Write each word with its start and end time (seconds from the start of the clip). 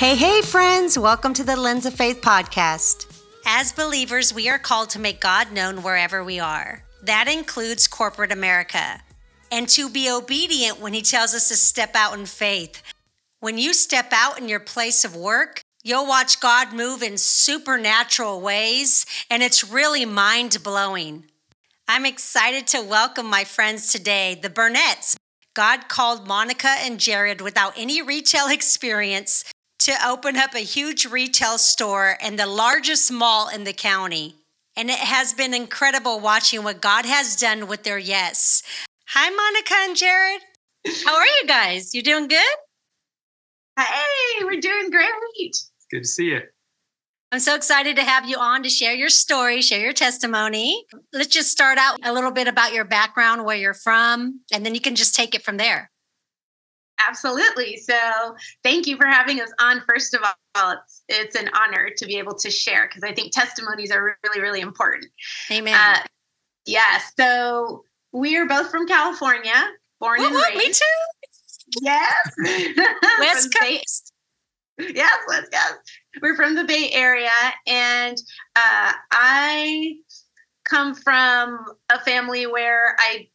Hey, 0.00 0.16
hey, 0.16 0.40
friends, 0.40 0.98
welcome 0.98 1.34
to 1.34 1.44
the 1.44 1.56
Lens 1.56 1.84
of 1.84 1.92
Faith 1.92 2.22
podcast. 2.22 3.20
As 3.44 3.70
believers, 3.70 4.32
we 4.32 4.48
are 4.48 4.58
called 4.58 4.88
to 4.90 4.98
make 4.98 5.20
God 5.20 5.52
known 5.52 5.82
wherever 5.82 6.24
we 6.24 6.40
are. 6.40 6.82
That 7.02 7.28
includes 7.28 7.86
corporate 7.86 8.32
America. 8.32 9.02
And 9.52 9.68
to 9.68 9.90
be 9.90 10.10
obedient 10.10 10.80
when 10.80 10.94
He 10.94 11.02
tells 11.02 11.34
us 11.34 11.48
to 11.48 11.54
step 11.54 11.90
out 11.94 12.18
in 12.18 12.24
faith. 12.24 12.82
When 13.40 13.58
you 13.58 13.74
step 13.74 14.08
out 14.10 14.38
in 14.38 14.48
your 14.48 14.58
place 14.58 15.04
of 15.04 15.14
work, 15.14 15.60
you'll 15.84 16.06
watch 16.06 16.40
God 16.40 16.72
move 16.72 17.02
in 17.02 17.18
supernatural 17.18 18.40
ways, 18.40 19.04
and 19.30 19.42
it's 19.42 19.70
really 19.70 20.06
mind 20.06 20.62
blowing. 20.64 21.24
I'm 21.86 22.06
excited 22.06 22.66
to 22.68 22.80
welcome 22.80 23.26
my 23.26 23.44
friends 23.44 23.92
today, 23.92 24.40
the 24.40 24.48
Burnetts. 24.48 25.16
God 25.52 25.90
called 25.90 26.26
Monica 26.26 26.74
and 26.78 26.98
Jared 26.98 27.42
without 27.42 27.74
any 27.76 28.00
retail 28.00 28.46
experience 28.50 29.44
to 29.80 29.92
open 30.06 30.36
up 30.36 30.54
a 30.54 30.60
huge 30.60 31.06
retail 31.06 31.58
store 31.58 32.16
in 32.22 32.36
the 32.36 32.46
largest 32.46 33.10
mall 33.10 33.48
in 33.48 33.64
the 33.64 33.72
county. 33.72 34.34
And 34.76 34.90
it 34.90 34.98
has 34.98 35.32
been 35.32 35.54
incredible 35.54 36.20
watching 36.20 36.62
what 36.62 36.80
God 36.80 37.04
has 37.06 37.36
done 37.36 37.66
with 37.66 37.82
their 37.82 37.98
yes. 37.98 38.62
Hi, 39.08 39.30
Monica 39.30 39.74
and 39.78 39.96
Jared. 39.96 40.42
How 41.04 41.16
are 41.16 41.26
you 41.26 41.46
guys? 41.46 41.94
You 41.94 42.02
doing 42.02 42.28
good? 42.28 42.56
Hey, 43.78 44.44
we're 44.44 44.60
doing 44.60 44.90
great. 44.90 45.56
Good 45.90 46.02
to 46.02 46.08
see 46.08 46.26
you. 46.26 46.40
I'm 47.32 47.40
so 47.40 47.54
excited 47.54 47.96
to 47.96 48.02
have 48.02 48.28
you 48.28 48.36
on 48.38 48.62
to 48.64 48.68
share 48.68 48.92
your 48.92 49.08
story, 49.08 49.62
share 49.62 49.80
your 49.80 49.92
testimony. 49.92 50.84
Let's 51.12 51.28
just 51.28 51.50
start 51.50 51.78
out 51.78 51.96
a 52.04 52.12
little 52.12 52.32
bit 52.32 52.48
about 52.48 52.72
your 52.72 52.84
background, 52.84 53.44
where 53.44 53.56
you're 53.56 53.72
from, 53.72 54.40
and 54.52 54.66
then 54.66 54.74
you 54.74 54.80
can 54.80 54.96
just 54.96 55.14
take 55.14 55.34
it 55.34 55.44
from 55.44 55.56
there. 55.56 55.90
Absolutely. 57.08 57.76
So, 57.76 57.94
thank 58.62 58.86
you 58.86 58.96
for 58.96 59.06
having 59.06 59.40
us 59.40 59.52
on. 59.60 59.82
First 59.88 60.14
of 60.14 60.20
all, 60.54 60.72
it's, 60.72 61.04
it's 61.08 61.36
an 61.36 61.50
honor 61.54 61.90
to 61.96 62.06
be 62.06 62.16
able 62.18 62.34
to 62.34 62.50
share 62.50 62.88
because 62.88 63.02
I 63.02 63.14
think 63.14 63.32
testimonies 63.32 63.90
are 63.90 64.16
really, 64.24 64.40
really 64.40 64.60
important. 64.60 65.06
Amen. 65.50 65.74
Uh, 65.74 65.98
yeah. 66.66 67.00
So, 67.18 67.84
we 68.12 68.36
are 68.36 68.46
both 68.46 68.70
from 68.70 68.86
California, 68.86 69.54
born 70.00 70.22
and 70.22 70.34
raised. 70.34 70.56
Me 70.56 70.66
too. 70.66 71.80
Yes. 71.82 72.30
West 73.20 73.54
Coast. 73.54 74.12
yes, 74.78 75.18
West 75.28 75.52
Coast. 75.52 76.00
We're 76.20 76.36
from 76.36 76.54
the 76.54 76.64
Bay 76.64 76.90
Area, 76.92 77.30
and 77.66 78.16
uh, 78.56 78.92
I 79.12 79.96
come 80.64 80.94
from 80.94 81.64
a 81.90 82.00
family 82.00 82.46
where 82.46 82.96
I 82.98 83.28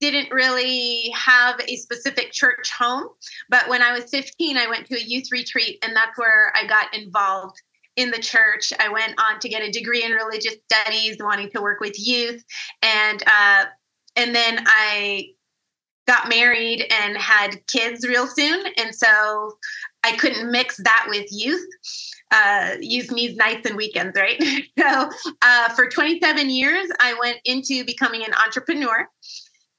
didn't 0.00 0.30
really 0.30 1.10
have 1.14 1.60
a 1.66 1.76
specific 1.76 2.32
church 2.32 2.70
home. 2.70 3.08
But 3.48 3.68
when 3.68 3.82
I 3.82 3.92
was 3.92 4.10
15, 4.10 4.56
I 4.56 4.68
went 4.68 4.86
to 4.86 4.96
a 4.96 5.02
youth 5.02 5.28
retreat, 5.32 5.78
and 5.82 5.94
that's 5.96 6.18
where 6.18 6.52
I 6.54 6.66
got 6.66 6.94
involved 6.94 7.60
in 7.96 8.10
the 8.10 8.18
church. 8.18 8.72
I 8.78 8.88
went 8.88 9.14
on 9.18 9.40
to 9.40 9.48
get 9.48 9.62
a 9.62 9.70
degree 9.70 10.04
in 10.04 10.12
religious 10.12 10.56
studies, 10.70 11.16
wanting 11.20 11.50
to 11.50 11.62
work 11.62 11.80
with 11.80 11.98
youth, 11.98 12.44
and 12.82 13.22
uh, 13.26 13.64
and 14.16 14.34
then 14.34 14.62
I 14.66 15.30
got 16.06 16.28
married 16.28 16.84
and 16.90 17.16
had 17.16 17.66
kids 17.66 18.06
real 18.06 18.26
soon, 18.26 18.66
and 18.76 18.94
so 18.94 19.56
I 20.04 20.12
couldn't 20.12 20.50
mix 20.50 20.76
that 20.76 21.06
with 21.08 21.26
youth. 21.30 21.66
Uh, 22.30 22.74
youth 22.80 23.10
needs 23.12 23.36
nights 23.36 23.66
and 23.66 23.76
weekends, 23.76 24.16
right? 24.16 24.40
so 24.78 25.10
uh, 25.42 25.68
for 25.70 25.88
27 25.88 26.50
years, 26.50 26.88
I 27.00 27.14
went 27.20 27.38
into 27.44 27.84
becoming 27.84 28.24
an 28.24 28.34
entrepreneur 28.44 29.08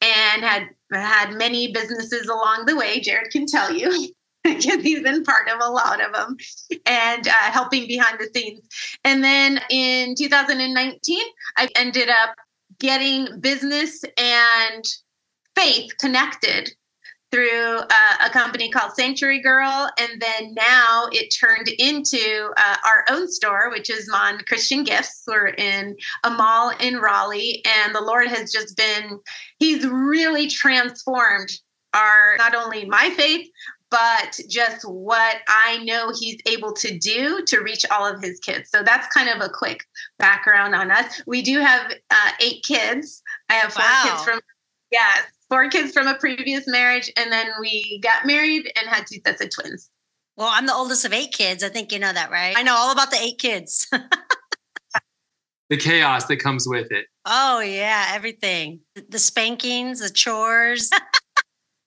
and 0.02 0.44
had 0.44 0.70
had 0.92 1.34
many 1.34 1.72
businesses 1.72 2.28
along 2.28 2.66
the 2.66 2.76
way. 2.76 3.00
Jared 3.00 3.32
can 3.32 3.46
tell 3.46 3.74
you. 3.74 4.10
because 4.44 4.82
he's 4.82 5.02
been 5.02 5.24
part 5.24 5.50
of 5.50 5.60
a 5.62 5.70
lot 5.70 6.00
of 6.02 6.14
them 6.14 6.38
and 6.86 7.28
uh, 7.28 7.32
helping 7.32 7.86
behind 7.86 8.18
the 8.18 8.30
scenes. 8.34 8.62
And 9.04 9.22
then 9.22 9.60
in 9.70 10.16
2019, 10.16 11.20
I 11.58 11.68
ended 11.76 12.08
up 12.08 12.34
getting 12.80 13.40
business 13.42 14.06
and 14.18 14.86
faith 15.56 15.92
connected 16.00 16.72
through 17.38 17.78
uh, 17.78 18.26
a 18.26 18.32
company 18.32 18.68
called 18.68 18.94
Sanctuary 18.96 19.40
Girl. 19.40 19.88
And 20.00 20.20
then 20.20 20.56
now 20.56 21.08
it 21.12 21.30
turned 21.30 21.68
into 21.68 22.52
uh, 22.58 22.78
our 22.84 23.06
own 23.12 23.30
store, 23.30 23.70
which 23.70 23.92
is 23.92 24.10
Mon 24.10 24.40
Christian 24.48 24.84
Gifts. 24.84 25.22
We're 25.28 25.50
in 25.50 25.96
a 26.24 26.32
mall 26.32 26.72
in 26.80 26.98
Raleigh. 26.98 27.62
And 27.84 27.94
the 27.94 28.02
Lord 28.02 28.28
has 28.28 28.52
just 28.52 28.76
been, 28.76 29.20
He's 29.60 29.86
really 29.86 30.48
transformed 30.48 31.50
our, 31.94 32.38
not 32.40 32.56
only 32.56 32.86
my 32.86 33.12
faith, 33.12 33.48
but 33.92 34.40
just 34.50 34.82
what 34.82 35.38
I 35.48 35.84
know 35.84 36.12
he's 36.20 36.42
able 36.48 36.74
to 36.74 36.98
do 36.98 37.44
to 37.46 37.60
reach 37.60 37.86
all 37.92 38.12
of 38.12 38.20
his 38.20 38.40
kids. 38.40 38.70
So 38.72 38.82
that's 38.82 39.08
kind 39.14 39.30
of 39.30 39.48
a 39.48 39.50
quick 39.54 39.84
background 40.18 40.74
on 40.74 40.90
us. 40.90 41.22
We 41.28 41.44
do 41.44 41.60
have 41.60 41.94
uh, 42.10 42.32
eight 42.42 42.64
kids. 42.64 43.22
I 43.48 43.54
have 43.54 43.74
four 43.74 43.86
wow. 43.86 44.04
kids 44.06 44.24
from, 44.24 44.42
yes, 44.92 45.24
four 45.50 45.70
kids 45.70 45.94
from 45.94 46.08
a 46.08 46.16
previous 46.16 46.68
marriage, 46.68 47.12
and 47.18 47.32
then 47.32 47.48
we 47.60 48.00
got 48.04 48.26
married 48.26 48.72
and 48.80 48.90
had 48.90 49.06
two 49.12 49.20
sets 49.26 49.42
of 49.42 49.50
twins. 49.50 49.90
Well, 50.36 50.50
I'm 50.52 50.68
the 50.68 50.74
oldest 50.74 51.06
of 51.06 51.14
eight 51.14 51.32
kids. 51.32 51.64
I 51.64 51.70
think 51.70 51.92
you 51.92 52.00
know 52.00 52.14
that, 52.14 52.30
right? 52.30 52.56
I 52.56 52.64
know 52.64 52.76
all 52.76 52.92
about 52.92 53.12
the 53.12 53.18
eight 53.18 53.40
kids. 53.40 53.88
the 55.70 55.78
chaos 55.78 56.26
that 56.26 56.38
comes 56.38 56.68
with 56.68 56.92
it. 56.92 57.06
Oh, 57.26 57.60
yeah, 57.60 58.12
everything 58.12 58.82
the 59.10 59.20
spankings, 59.20 60.00
the 60.00 60.10
chores. 60.10 60.90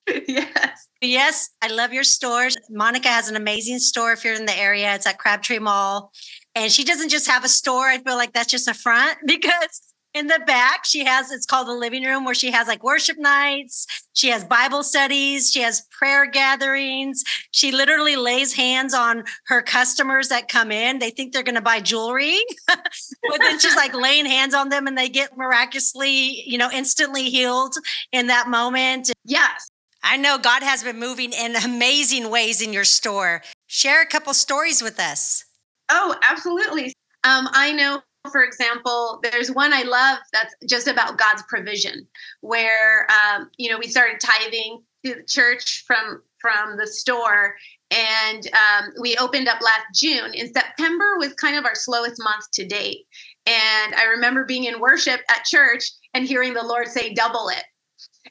yes. 0.27 0.87
Yes, 1.01 1.49
I 1.61 1.67
love 1.67 1.93
your 1.93 2.03
stores. 2.03 2.55
Monica 2.69 3.07
has 3.07 3.27
an 3.27 3.35
amazing 3.35 3.79
store 3.79 4.11
if 4.11 4.23
you're 4.23 4.35
in 4.35 4.45
the 4.45 4.57
area. 4.57 4.93
It's 4.93 5.07
at 5.07 5.17
Crabtree 5.17 5.59
Mall. 5.59 6.11
And 6.53 6.71
she 6.71 6.83
doesn't 6.83 7.09
just 7.09 7.27
have 7.27 7.43
a 7.43 7.49
store. 7.49 7.87
I 7.87 7.97
feel 7.97 8.15
like 8.15 8.33
that's 8.33 8.51
just 8.51 8.67
a 8.67 8.73
front 8.73 9.17
because 9.25 9.90
in 10.13 10.27
the 10.27 10.41
back 10.45 10.85
she 10.85 11.05
has 11.05 11.31
it's 11.31 11.45
called 11.45 11.67
the 11.67 11.73
living 11.73 12.03
room 12.03 12.25
where 12.25 12.35
she 12.35 12.51
has 12.51 12.67
like 12.67 12.83
worship 12.83 13.17
nights. 13.17 13.87
She 14.13 14.29
has 14.29 14.43
bible 14.43 14.83
studies. 14.83 15.51
She 15.51 15.61
has 15.61 15.81
prayer 15.91 16.25
gatherings. 16.25 17.23
She 17.51 17.71
literally 17.71 18.15
lays 18.15 18.53
hands 18.53 18.93
on 18.93 19.23
her 19.47 19.61
customers 19.61 20.29
that 20.29 20.49
come 20.49 20.71
in. 20.71 20.99
They 20.99 21.11
think 21.11 21.33
they're 21.33 21.43
going 21.43 21.55
to 21.55 21.61
buy 21.61 21.79
jewelry 21.79 22.37
but 22.67 23.39
then 23.39 23.59
she's 23.59 23.75
like 23.75 23.93
laying 23.93 24.25
hands 24.25 24.53
on 24.53 24.69
them 24.69 24.87
and 24.87 24.97
they 24.97 25.09
get 25.09 25.37
miraculously 25.37 26.43
you 26.45 26.57
know 26.57 26.69
instantly 26.71 27.29
healed 27.29 27.75
in 28.11 28.27
that 28.27 28.49
moment. 28.49 29.11
Yes. 29.23 29.69
I 30.03 30.17
know 30.17 30.37
god 30.37 30.63
has 30.63 30.83
been 30.83 30.99
moving 30.99 31.31
in 31.31 31.55
amazing 31.55 32.29
ways 32.29 32.61
in 32.61 32.73
your 32.73 32.85
store. 32.85 33.43
Share 33.67 34.01
a 34.01 34.07
couple 34.07 34.33
stories 34.33 34.81
with 34.81 34.99
us. 34.99 35.45
Oh 35.89 36.15
absolutely. 36.27 36.93
Um, 37.23 37.47
I 37.51 37.71
know 37.71 38.01
for 38.29 38.43
example, 38.43 39.19
there's 39.23 39.51
one 39.51 39.73
I 39.73 39.83
love 39.83 40.19
that's 40.31 40.53
just 40.67 40.87
about 40.87 41.17
God's 41.17 41.43
provision, 41.47 42.07
where 42.41 43.07
um, 43.09 43.49
you 43.57 43.69
know 43.69 43.79
we 43.79 43.87
started 43.87 44.19
tithing 44.19 44.81
to 45.05 45.15
the 45.15 45.23
church 45.23 45.83
from 45.87 46.21
from 46.39 46.77
the 46.77 46.87
store, 46.87 47.55
and 47.89 48.47
um, 48.53 48.89
we 48.99 49.17
opened 49.17 49.47
up 49.47 49.61
last 49.61 49.85
June. 49.95 50.33
In 50.33 50.53
September 50.53 51.17
was 51.17 51.33
kind 51.33 51.57
of 51.57 51.65
our 51.65 51.75
slowest 51.75 52.21
month 52.23 52.45
to 52.53 52.65
date, 52.65 53.05
and 53.47 53.95
I 53.95 54.05
remember 54.05 54.45
being 54.45 54.65
in 54.65 54.79
worship 54.79 55.21
at 55.29 55.45
church 55.45 55.85
and 56.13 56.27
hearing 56.27 56.53
the 56.53 56.63
Lord 56.63 56.87
say, 56.87 57.13
"Double 57.13 57.49
it," 57.49 57.63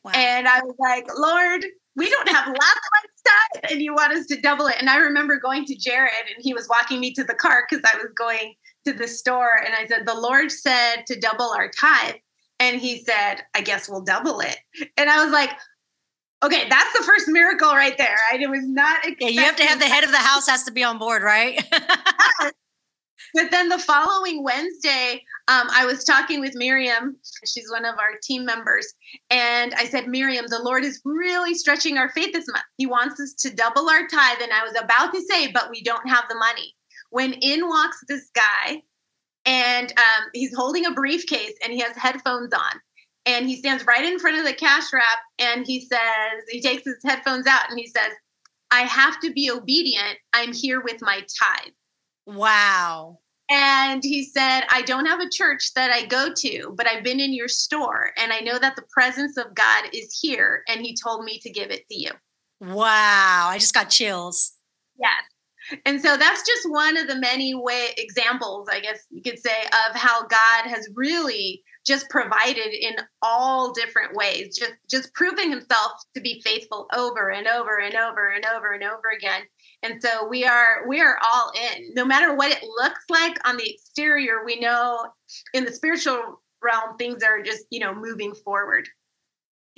wow. 0.05 0.13
and 0.15 0.47
I 0.47 0.61
was 0.61 0.75
like, 0.79 1.07
"Lord." 1.17 1.65
We 1.97 2.09
don't 2.09 2.29
have 2.29 2.47
last 2.47 2.55
of 2.57 3.11
stuff, 3.17 3.71
and 3.71 3.83
you 3.83 3.93
want 3.93 4.13
us 4.13 4.25
to 4.27 4.41
double 4.41 4.69
it. 4.69 4.77
And 4.79 4.89
I 4.89 4.99
remember 4.99 5.41
going 5.41 5.65
to 5.67 5.75
Jared, 5.75 6.13
and 6.33 6.37
he 6.39 6.55
was 6.55 6.69
walking 6.69 7.01
me 7.01 7.13
to 7.15 7.25
the 7.25 7.35
car 7.35 7.67
because 7.69 7.85
I 7.85 7.97
was 7.99 8.13
going 8.13 8.55
to 8.87 8.93
the 8.93 9.09
store 9.09 9.63
and 9.65 9.75
I 9.75 9.87
said, 9.87 10.07
The 10.07 10.15
Lord 10.15 10.51
said 10.51 11.07
to 11.07 11.19
double 11.19 11.51
our 11.51 11.69
tithe. 11.69 12.17
And 12.59 12.81
he 12.81 13.03
said, 13.03 13.43
I 13.55 13.63
guess 13.63 13.89
we'll 13.89 14.03
double 14.03 14.41
it. 14.41 14.59
And 14.97 15.09
I 15.09 15.25
was 15.25 15.33
like, 15.33 15.51
Okay, 16.43 16.69
that's 16.71 16.99
the 16.99 17.05
first 17.05 17.29
miracle 17.29 17.73
right 17.73 17.97
there. 17.99 18.17
I 18.33 18.37
it 18.37 18.49
was 18.49 18.67
not 18.67 19.05
Yeah, 19.21 19.29
you 19.29 19.41
have 19.41 19.57
to 19.57 19.65
have 19.65 19.79
the 19.79 19.87
head 19.87 20.05
of 20.05 20.11
the 20.11 20.17
house 20.17 20.49
has 20.49 20.65
to 20.65 20.73
be 20.73 20.83
on 20.83 20.99
board, 20.99 21.23
right? 21.23 21.63
but 23.35 23.51
then 23.51 23.69
the 23.69 23.79
following 23.79 24.43
Wednesday, 24.43 25.23
um, 25.49 25.69
I 25.71 25.85
was 25.85 26.03
talking 26.03 26.41
with 26.41 26.55
Miriam. 26.55 27.17
She's 27.45 27.71
one 27.71 27.85
of 27.85 27.97
our 27.99 28.19
team 28.23 28.47
members. 28.47 28.91
And 29.29 29.75
I 29.75 29.85
said, 29.85 30.09
Miriam, 30.09 30.47
the 30.49 30.63
Lord 30.63 30.83
is 30.83 31.03
really 31.05 31.55
stretching 31.55 31.99
our 31.99 32.09
faith 32.09 32.33
this 32.33 32.49
month. 32.49 32.65
He 32.79 32.87
wants 32.87 33.21
us 33.21 33.35
to 33.41 33.55
double 33.55 33.91
our 33.91 34.07
tithe. 34.07 34.39
And 34.41 34.53
I 34.53 34.65
was 34.65 34.75
about 34.83 35.13
to 35.13 35.21
say, 35.21 35.53
but 35.53 35.69
we 35.69 35.83
don't 35.83 36.09
have 36.09 36.25
the 36.31 36.37
money 36.37 36.75
when 37.11 37.35
in 37.35 37.69
walks 37.69 38.03
this 38.09 38.31
guy 38.35 38.83
and 39.45 39.93
um, 39.97 40.29
he's 40.33 40.55
holding 40.55 40.87
a 40.87 40.93
briefcase 40.93 41.55
and 41.63 41.73
he 41.73 41.81
has 41.81 41.97
headphones 41.97 42.53
on 42.53 42.81
and 43.27 43.49
he 43.49 43.57
stands 43.57 43.85
right 43.87 44.05
in 44.05 44.19
front 44.19 44.39
of 44.39 44.45
the 44.45 44.55
cash 44.55 44.85
wrap 44.93 45.19
and 45.39 45.67
he 45.67 45.81
says 45.81 46.43
he 46.49 46.61
takes 46.61 46.85
his 46.85 46.99
headphones 47.05 47.47
out 47.47 47.71
and 47.71 47.79
he 47.79 47.87
says 47.87 48.13
i 48.71 48.83
have 48.83 49.21
to 49.21 49.33
be 49.33 49.51
obedient. 49.51 50.19
I'm 50.33 50.53
here 50.53 50.81
with 50.81 51.03
my 51.03 51.21
tithe. 51.21 51.73
Wow. 52.27 53.19
And 53.51 54.03
he 54.05 54.25
said 54.25 54.63
i 54.71 54.83
don't 54.83 55.07
have 55.07 55.21
a 55.21 55.31
church 55.31 55.73
that 55.75 55.91
i 55.91 56.07
go 56.07 56.33
to 56.37 56.73
but 56.77 56.87
i've 56.87 57.03
been 57.03 57.21
in 57.21 57.35
your 57.35 57.49
store 57.49 58.13
and 58.17 58.33
i 58.33 58.41
know 58.41 58.59
that 58.59 58.77
the 58.77 58.85
presence 58.93 59.37
of 59.37 59.55
god 59.55 59.87
is 59.93 60.19
here 60.21 60.63
and 60.69 60.81
he 60.81 60.97
told 60.97 61.25
me 61.25 61.39
to 61.41 61.51
give 61.51 61.71
it 61.71 61.89
to 61.89 61.99
you. 61.99 62.11
Wow. 62.61 63.49
I 63.49 63.57
just 63.59 63.75
got 63.75 63.91
chills. 63.91 64.53
Yes 64.99 65.30
And 65.85 66.01
so 66.01 66.17
that's 66.17 66.47
just 66.47 66.71
one 66.71 66.97
of 66.97 67.07
the 67.07 67.17
many 67.17 67.55
way 67.55 67.89
examples, 67.97 68.69
I 68.71 68.81
guess 68.81 69.07
you 69.11 69.23
could 69.23 69.39
say, 69.39 69.63
of 69.89 69.97
how 69.97 70.27
God 70.27 70.67
has 70.67 70.89
really 70.95 71.63
just 71.87 72.09
provided 72.11 72.75
in 72.75 72.97
all 73.23 73.73
different 73.73 74.15
ways, 74.15 74.57
just 74.57 74.75
just 74.91 75.15
proving 75.15 75.51
himself 75.51 75.93
to 76.15 76.21
be 76.21 76.41
faithful 76.45 76.87
over 76.95 77.31
and 77.31 77.47
over 77.47 77.79
and 77.79 77.95
over 77.95 78.29
and 78.29 78.45
over 78.45 78.73
and 78.73 78.85
over 78.85 79.11
again. 79.17 79.43
And 79.83 80.03
so 80.03 80.27
we 80.29 80.45
are 80.45 80.87
we 80.89 81.01
are 81.01 81.19
all 81.33 81.53
in. 81.75 81.95
No 81.95 82.05
matter 82.05 82.35
what 82.35 82.53
it 82.53 82.63
looks 82.63 83.05
like 83.09 83.39
on 83.49 83.57
the 83.57 83.71
exterior, 83.71 84.45
we 84.45 84.61
know 84.61 85.07
in 85.55 85.65
the 85.65 85.73
spiritual 85.73 86.43
realm 86.63 86.97
things 86.99 87.23
are 87.23 87.43
just, 87.43 87.65
you 87.71 87.81
know, 87.81 87.95
moving 87.95 88.35
forward. 88.35 88.87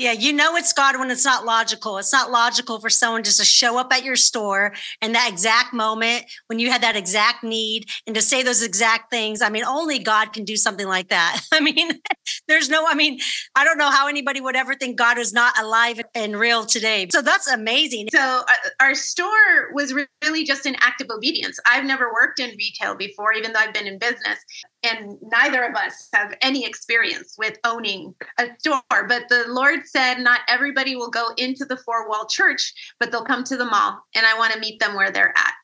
Yeah, 0.03 0.11
you 0.11 0.33
know 0.33 0.57
it's 0.57 0.73
God 0.73 0.99
when 0.99 1.13
it's 1.13 1.25
not 1.25 1.45
logical. 1.45 1.97
It's 1.97 2.13
not 2.13 2.33
logical 2.33 2.81
for 2.81 2.91
someone 2.91 3.23
just 3.23 3.39
to 3.39 3.45
show 3.45 3.79
up 3.79 3.93
at 3.93 4.03
your 4.03 4.17
store 4.17 4.75
in 5.01 5.13
that 5.13 5.31
exact 5.31 5.73
moment 5.73 6.25
when 6.49 6.59
you 6.59 6.73
had 6.73 6.83
that 6.83 6.97
exact 6.97 7.45
need 7.45 7.89
and 8.05 8.17
to 8.17 8.21
say 8.21 8.43
those 8.43 8.65
exact 8.65 9.13
things. 9.13 9.41
I 9.41 9.49
mean, 9.49 9.63
only 9.63 10.01
God 10.01 10.33
can 10.33 10.45
do 10.45 10.57
something 10.57 10.89
like 10.89 11.11
that. 11.11 11.41
I 11.53 11.61
mean, 11.61 12.01
there's 12.49 12.69
no, 12.69 12.85
I 12.85 12.95
mean, 12.95 13.21
I 13.55 13.63
don't 13.63 13.79
know 13.79 13.93
how 13.93 14.09
anybody 14.09 14.41
would 14.41 14.57
ever 14.57 14.75
think 14.75 14.99
God 14.99 15.19
is 15.19 15.33
not 15.33 15.57
alive 15.57 16.01
and 16.17 16.37
real 16.37 16.67
today. 16.67 17.07
So 17.13 17.23
that's 17.23 17.47
amazing. 17.47 18.09
So 18.11 18.19
uh, 18.19 18.71
our 18.81 18.97
store 18.97 19.73
was 19.73 19.95
really 20.25 20.43
just 20.43 20.67
an 20.67 20.75
act 20.81 21.01
of 21.01 21.11
obedience. 21.17 21.61
I've 21.65 21.85
never 21.85 22.13
worked 22.13 22.41
in 22.41 22.51
retail 22.57 22.97
before, 22.97 23.35
even 23.35 23.53
though 23.53 23.61
I've 23.61 23.73
been 23.73 23.87
in 23.87 24.01
business 24.01 24.41
and 24.83 25.17
neither 25.23 25.65
of 25.65 25.75
us 25.75 26.09
have 26.13 26.35
any 26.41 26.65
experience 26.65 27.37
with 27.39 27.59
owning 27.65 28.15
a 28.39 28.49
store. 28.59 28.83
But 28.91 29.29
the 29.29 29.45
Lord 29.49 29.87
said, 29.87 30.19
not 30.19 30.41
everybody 30.49 30.97
will 30.97 31.11
go 31.11 31.29
into 31.37 31.65
the 31.65 31.77
four 31.77 32.09
wall 32.09 32.27
church, 32.27 32.73
but 32.99 33.11
they'll 33.11 33.25
come 33.25 33.45
to 33.45 33.57
the 33.57 33.65
mall, 33.65 34.01
and 34.15 34.27
I 34.27 34.39
want 34.39 34.53
to 34.53 34.61
meet 34.61 34.81
them 34.81 34.95
where 34.95 35.11
they're 35.11 35.37
at. 35.37 35.55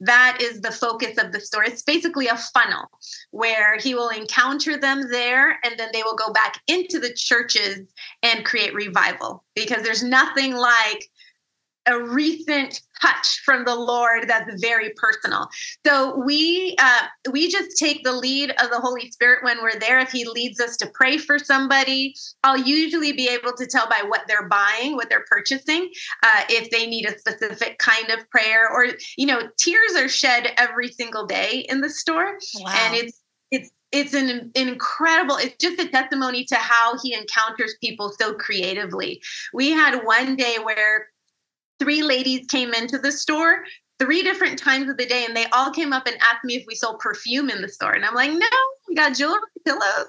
That 0.00 0.38
is 0.40 0.60
the 0.60 0.72
focus 0.72 1.18
of 1.18 1.32
the 1.32 1.40
store. 1.40 1.64
It's 1.64 1.82
basically 1.82 2.26
a 2.28 2.36
funnel 2.36 2.86
where 3.32 3.76
he 3.78 3.94
will 3.94 4.08
encounter 4.08 4.78
them 4.78 5.02
there 5.10 5.58
and 5.62 5.78
then 5.78 5.90
they 5.92 6.02
will 6.02 6.16
go 6.16 6.32
back 6.32 6.60
into 6.68 6.98
the 6.98 7.12
churches 7.12 7.80
and 8.22 8.46
create 8.46 8.74
revival 8.74 9.44
because 9.54 9.82
there's 9.82 10.02
nothing 10.02 10.54
like 10.54 11.10
a 11.88 12.02
recent 12.02 12.80
touch 13.00 13.40
from 13.44 13.64
the 13.64 13.74
Lord 13.74 14.28
that's 14.28 14.60
very 14.60 14.92
personal. 14.96 15.48
So 15.86 16.16
we 16.18 16.76
uh, 16.78 17.06
we 17.32 17.48
just 17.48 17.78
take 17.78 18.04
the 18.04 18.12
lead 18.12 18.50
of 18.62 18.70
the 18.70 18.78
Holy 18.78 19.10
Spirit 19.10 19.42
when 19.42 19.62
we're 19.62 19.78
there. 19.78 19.98
If 19.98 20.10
He 20.10 20.26
leads 20.26 20.60
us 20.60 20.76
to 20.78 20.90
pray 20.94 21.16
for 21.16 21.38
somebody, 21.38 22.14
I'll 22.44 22.58
usually 22.58 23.12
be 23.12 23.28
able 23.28 23.52
to 23.56 23.66
tell 23.66 23.88
by 23.88 24.02
what 24.06 24.22
they're 24.28 24.48
buying, 24.48 24.96
what 24.96 25.08
they're 25.08 25.24
purchasing, 25.30 25.90
uh, 26.22 26.42
if 26.48 26.70
they 26.70 26.86
need 26.86 27.06
a 27.06 27.18
specific 27.18 27.78
kind 27.78 28.10
of 28.10 28.28
prayer, 28.30 28.68
or 28.70 28.86
you 29.16 29.26
know, 29.26 29.48
tears 29.58 29.96
are 29.96 30.08
shed 30.08 30.52
every 30.58 30.88
single 30.88 31.26
day 31.26 31.66
in 31.68 31.80
the 31.80 31.90
store, 31.90 32.38
wow. 32.60 32.74
and 32.74 32.94
it's 32.94 33.22
it's 33.50 33.70
it's 33.90 34.12
an, 34.12 34.28
an, 34.28 34.50
incredible 34.54 35.36
it's 35.36 35.56
just 35.58 35.80
a 35.80 35.88
testimony 35.88 36.44
to 36.44 36.56
how 36.56 36.98
he 37.02 37.14
encounters 37.14 37.74
people 37.82 38.12
so 38.20 38.34
creatively 38.34 39.18
we 39.54 39.70
had 39.70 40.04
one 40.04 40.36
day 40.36 40.58
where 40.62 41.06
three 41.78 42.02
ladies 42.02 42.46
came 42.46 42.74
into 42.74 42.98
the 42.98 43.12
store 43.12 43.62
three 43.98 44.22
different 44.22 44.58
times 44.58 44.88
of 44.88 44.96
the 44.96 45.06
day 45.06 45.24
and 45.26 45.36
they 45.36 45.46
all 45.46 45.70
came 45.72 45.92
up 45.92 46.06
and 46.06 46.16
asked 46.16 46.44
me 46.44 46.54
if 46.54 46.64
we 46.66 46.74
sold 46.74 47.00
perfume 47.00 47.50
in 47.50 47.62
the 47.62 47.68
store 47.68 47.92
and 47.92 48.04
i'm 48.04 48.14
like 48.14 48.30
no 48.30 48.46
we 48.88 48.94
got 48.94 49.14
jewelry 49.14 49.40
pillows 49.66 50.06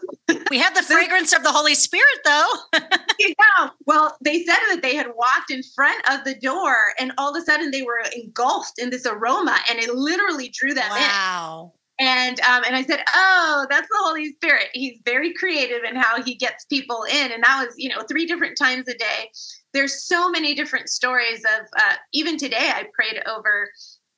we 0.49 0.59
have 0.59 0.75
the 0.75 0.83
fragrance 0.87 1.33
of 1.33 1.43
the 1.43 1.51
holy 1.51 1.73
spirit 1.73 2.05
though 2.23 2.47
yeah 3.19 3.69
well 3.85 4.15
they 4.23 4.43
said 4.43 4.57
that 4.69 4.81
they 4.81 4.95
had 4.95 5.07
walked 5.15 5.49
in 5.49 5.61
front 5.75 6.01
of 6.11 6.23
the 6.23 6.35
door 6.35 6.75
and 6.99 7.11
all 7.17 7.35
of 7.35 7.41
a 7.41 7.45
sudden 7.45 7.71
they 7.71 7.81
were 7.81 8.01
engulfed 8.15 8.79
in 8.79 8.89
this 8.89 9.05
aroma 9.05 9.57
and 9.69 9.79
it 9.79 9.93
literally 9.93 10.53
drew 10.53 10.73
them 10.73 10.89
wow. 10.89 10.95
in 10.95 11.01
wow 11.01 11.73
and 12.01 12.39
um, 12.41 12.63
and 12.65 12.77
I 12.77 12.83
said, 12.83 13.03
"Oh, 13.13 13.67
that's 13.69 13.89
the 13.89 13.97
Holy 13.99 14.31
Spirit. 14.31 14.67
He's 14.73 14.97
very 15.03 15.33
creative 15.33 15.83
in 15.83 15.97
how 15.97 16.23
he 16.23 16.33
gets 16.33 16.63
people 16.63 17.03
in." 17.03 17.33
And 17.33 17.43
that 17.43 17.65
was, 17.65 17.75
you 17.77 17.89
know, 17.89 18.03
three 18.07 18.25
different 18.25 18.57
times 18.57 18.87
a 18.87 18.93
day 18.93 19.29
there's 19.73 20.03
so 20.03 20.29
many 20.29 20.53
different 20.53 20.89
stories 20.89 21.43
of 21.43 21.65
uh, 21.77 21.95
even 22.13 22.37
today 22.37 22.71
i 22.73 22.85
prayed 22.93 23.21
over 23.27 23.69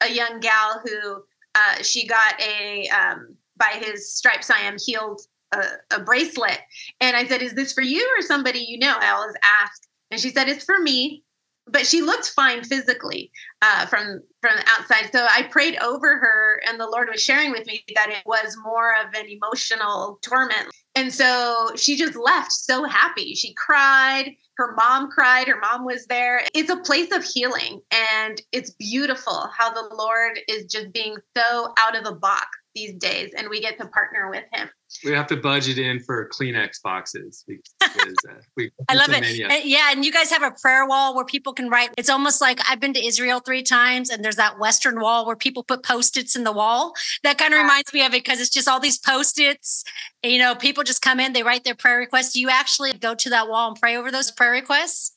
a 0.01 0.09
young 0.09 0.39
gal 0.39 0.81
who 0.83 1.23
uh, 1.53 1.83
she 1.83 2.07
got 2.07 2.39
a 2.41 2.87
um, 2.89 3.35
by 3.57 3.81
his 3.83 4.13
stripes 4.13 4.49
i 4.49 4.59
am 4.59 4.77
healed 4.83 5.21
a, 5.53 5.63
a, 5.91 5.99
bracelet 5.99 6.59
and 7.01 7.15
i 7.15 7.25
said 7.25 7.41
is 7.41 7.53
this 7.53 7.73
for 7.73 7.81
you 7.81 8.07
or 8.17 8.21
somebody 8.21 8.59
you 8.59 8.79
know 8.79 8.95
i 8.99 9.09
always 9.09 9.35
ask 9.43 9.83
and 10.09 10.19
she 10.19 10.29
said 10.29 10.47
it's 10.47 10.63
for 10.63 10.79
me 10.79 11.23
but 11.67 11.85
she 11.85 12.01
looked 12.01 12.29
fine 12.29 12.63
physically 12.63 13.31
uh, 13.61 13.85
from 13.85 14.21
from 14.41 14.57
outside. 14.67 15.09
So 15.11 15.25
I 15.29 15.43
prayed 15.43 15.77
over 15.77 16.17
her, 16.17 16.61
and 16.67 16.79
the 16.79 16.87
Lord 16.87 17.09
was 17.09 17.21
sharing 17.21 17.51
with 17.51 17.65
me 17.67 17.83
that 17.95 18.09
it 18.09 18.23
was 18.25 18.57
more 18.63 18.93
of 18.93 19.13
an 19.13 19.27
emotional 19.29 20.19
torment. 20.21 20.67
And 20.95 21.13
so 21.13 21.69
she 21.75 21.95
just 21.95 22.15
left 22.15 22.51
so 22.51 22.83
happy. 22.83 23.33
She 23.35 23.53
cried. 23.53 24.35
Her 24.61 24.75
mom 24.75 25.09
cried. 25.09 25.47
Her 25.47 25.59
mom 25.59 25.85
was 25.85 26.05
there. 26.05 26.43
It's 26.53 26.69
a 26.69 26.77
place 26.77 27.11
of 27.11 27.23
healing, 27.23 27.81
and 27.89 28.39
it's 28.51 28.69
beautiful 28.75 29.49
how 29.57 29.73
the 29.73 29.95
Lord 29.95 30.39
is 30.47 30.65
just 30.65 30.93
being 30.93 31.17
so 31.35 31.73
out 31.79 31.97
of 31.97 32.03
the 32.03 32.11
box 32.11 32.45
these 32.75 32.93
days, 32.93 33.31
and 33.35 33.49
we 33.49 33.59
get 33.59 33.79
to 33.79 33.87
partner 33.87 34.29
with 34.29 34.43
Him 34.53 34.69
we 35.03 35.11
have 35.11 35.27
to 35.27 35.37
budget 35.37 35.77
in 35.77 35.99
for 35.99 36.29
Kleenex 36.29 36.81
boxes 36.83 37.43
because 37.47 38.15
uh, 38.29 38.33
we. 38.57 38.71
I 38.89 38.95
love 38.95 39.09
it. 39.09 39.23
And, 39.23 39.63
yeah, 39.63 39.91
and 39.91 40.05
you 40.05 40.11
guys 40.11 40.29
have 40.29 40.43
a 40.43 40.51
prayer 40.51 40.85
wall 40.87 41.15
where 41.15 41.25
people 41.25 41.53
can 41.53 41.69
write. 41.69 41.91
It's 41.97 42.09
almost 42.09 42.41
like 42.41 42.59
I've 42.69 42.79
been 42.79 42.93
to 42.93 43.05
Israel 43.05 43.39
three 43.39 43.63
times, 43.63 44.09
and 44.09 44.23
there's 44.23 44.35
that 44.35 44.59
Western 44.59 44.99
wall 44.99 45.25
where 45.25 45.35
people 45.35 45.63
put 45.63 45.83
post-its 45.83 46.35
in 46.35 46.43
the 46.43 46.51
wall. 46.51 46.93
That 47.23 47.37
kind 47.37 47.53
of 47.53 47.57
yeah. 47.57 47.63
reminds 47.63 47.93
me 47.93 48.05
of 48.05 48.13
it 48.13 48.23
because 48.23 48.39
it's 48.39 48.49
just 48.49 48.67
all 48.67 48.79
these 48.79 48.97
post-its. 48.97 49.83
And, 50.23 50.31
you 50.31 50.39
know, 50.39 50.55
people 50.55 50.83
just 50.83 51.01
come 51.01 51.19
in, 51.19 51.33
they 51.33 51.43
write 51.43 51.63
their 51.63 51.75
prayer 51.75 51.97
requests. 51.97 52.33
Do 52.33 52.41
you 52.41 52.49
actually 52.49 52.93
go 52.93 53.15
to 53.15 53.29
that 53.29 53.47
wall 53.47 53.69
and 53.69 53.79
pray 53.79 53.97
over 53.97 54.11
those 54.11 54.31
prayer 54.31 54.51
requests? 54.51 55.15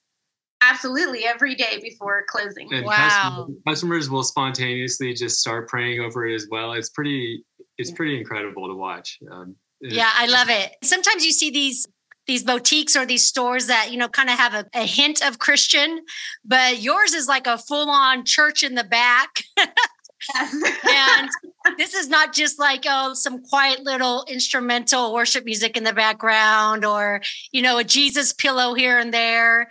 Absolutely, 0.63 1.27
every 1.27 1.55
day 1.55 1.79
before 1.83 2.25
closing. 2.29 2.73
And 2.73 2.87
wow. 2.87 2.97
Customers, 2.97 3.63
customers 3.67 4.11
will 4.11 4.23
spontaneously 4.23 5.13
just 5.13 5.41
start 5.41 5.69
praying 5.69 6.01
over 6.01 6.27
it 6.27 6.35
as 6.35 6.47
well. 6.51 6.73
It's 6.73 6.89
pretty 6.89 7.45
it's 7.79 7.91
pretty 7.91 8.19
incredible 8.19 8.69
to 8.69 8.75
watch. 8.75 9.19
Um, 9.31 9.57
yeah, 9.81 10.11
I 10.15 10.27
love 10.27 10.49
it. 10.51 10.77
Sometimes 10.83 11.25
you 11.25 11.33
see 11.33 11.51
these 11.51 11.87
these 12.27 12.43
boutiques 12.43 12.97
or 12.97 13.05
these 13.05 13.27
stores 13.27 13.67
that 13.67 13.91
you 13.91 13.99
know 13.99 14.09
kind 14.09 14.31
of 14.31 14.39
have 14.39 14.55
a, 14.55 14.67
a 14.75 14.87
hint 14.87 15.25
of 15.27 15.39
Christian, 15.39 16.01
but 16.45 16.81
yours 16.81 17.13
is 17.13 17.29
like 17.29 17.47
a 17.47 17.59
full 17.59 17.91
on 17.91 18.25
church 18.25 18.63
in 18.63 18.75
the 18.75 18.85
back. 18.85 19.43
and 20.35 21.29
this 21.79 21.95
is 21.95 22.09
not 22.09 22.33
just 22.33 22.59
like 22.59 22.85
oh 22.89 23.15
some 23.15 23.43
quiet 23.43 23.81
little 23.83 24.25
instrumental 24.29 25.13
worship 25.13 25.45
music 25.45 25.77
in 25.77 25.85
the 25.85 25.93
background 25.93 26.85
or 26.85 27.21
you 27.53 27.63
know 27.63 27.79
a 27.79 27.85
jesus 27.85 28.33
pillow 28.33 28.75
here 28.75 28.99
and 28.99 29.13
there 29.13 29.69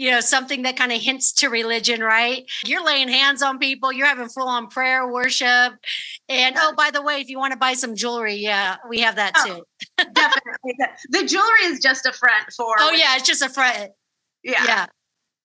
you 0.00 0.10
know, 0.10 0.20
something 0.20 0.62
that 0.62 0.78
kind 0.78 0.92
of 0.92 0.98
hints 1.02 1.30
to 1.30 1.50
religion, 1.50 2.00
right? 2.00 2.50
You're 2.64 2.82
laying 2.82 3.08
hands 3.08 3.42
on 3.42 3.58
people, 3.58 3.92
you're 3.92 4.06
having 4.06 4.30
full 4.30 4.48
on 4.48 4.68
prayer, 4.68 5.06
worship. 5.06 5.74
And 6.26 6.56
oh, 6.56 6.72
by 6.74 6.90
the 6.90 7.02
way, 7.02 7.20
if 7.20 7.28
you 7.28 7.38
want 7.38 7.52
to 7.52 7.58
buy 7.58 7.74
some 7.74 7.94
jewelry, 7.94 8.36
yeah, 8.36 8.76
we 8.88 9.00
have 9.00 9.16
that 9.16 9.34
oh, 9.36 9.46
too. 9.46 10.04
definitely. 10.14 10.78
The 11.10 11.26
jewelry 11.26 11.64
is 11.64 11.80
just 11.80 12.06
a 12.06 12.14
front 12.14 12.50
for. 12.56 12.76
Oh, 12.78 12.92
yeah, 12.92 13.16
it's 13.16 13.26
just 13.26 13.42
a 13.42 13.50
front. 13.50 13.90
Yeah. 14.42 14.64
Yeah. 14.64 14.86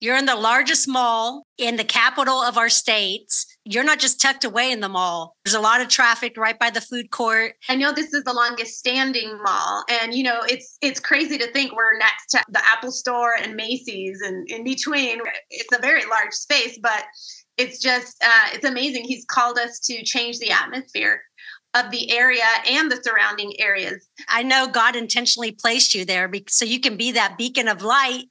You're 0.00 0.16
in 0.16 0.26
the 0.26 0.36
largest 0.36 0.86
mall 0.86 1.46
in 1.56 1.76
the 1.76 1.84
capital 1.84 2.42
of 2.42 2.58
our 2.58 2.68
state. 2.68 3.32
You're 3.64 3.84
not 3.84 3.98
just 3.98 4.20
tucked 4.20 4.44
away 4.44 4.70
in 4.70 4.80
the 4.80 4.88
mall. 4.88 5.36
There's 5.44 5.54
a 5.54 5.60
lot 5.60 5.80
of 5.80 5.88
traffic 5.88 6.36
right 6.36 6.58
by 6.58 6.70
the 6.70 6.82
food 6.82 7.10
court. 7.10 7.54
I 7.68 7.76
know 7.76 7.92
this 7.92 8.12
is 8.12 8.22
the 8.24 8.34
longest 8.34 8.78
standing 8.78 9.38
mall 9.42 9.84
and 9.88 10.14
you 10.14 10.22
know 10.22 10.40
it's 10.48 10.76
it's 10.82 11.00
crazy 11.00 11.38
to 11.38 11.50
think 11.52 11.74
we're 11.74 11.98
next 11.98 12.26
to 12.30 12.42
the 12.48 12.62
Apple 12.64 12.90
store 12.90 13.32
and 13.40 13.56
Macy's 13.56 14.20
and 14.20 14.48
in 14.50 14.64
between 14.64 15.20
it's 15.50 15.76
a 15.76 15.80
very 15.80 16.04
large 16.06 16.32
space 16.32 16.78
but 16.82 17.04
it's 17.56 17.80
just 17.80 18.16
uh, 18.22 18.48
it's 18.52 18.64
amazing 18.64 19.04
he's 19.04 19.24
called 19.24 19.58
us 19.58 19.80
to 19.80 20.04
change 20.04 20.38
the 20.38 20.50
atmosphere 20.50 21.22
of 21.74 21.90
the 21.90 22.10
area 22.12 22.44
and 22.68 22.90
the 22.90 23.00
surrounding 23.02 23.52
areas. 23.60 24.08
I 24.28 24.42
know 24.42 24.66
God 24.66 24.96
intentionally 24.96 25.52
placed 25.52 25.94
you 25.94 26.04
there 26.04 26.30
so 26.48 26.64
you 26.64 26.80
can 26.80 26.96
be 26.96 27.12
that 27.12 27.36
beacon 27.36 27.68
of 27.68 27.82
light 27.82 28.24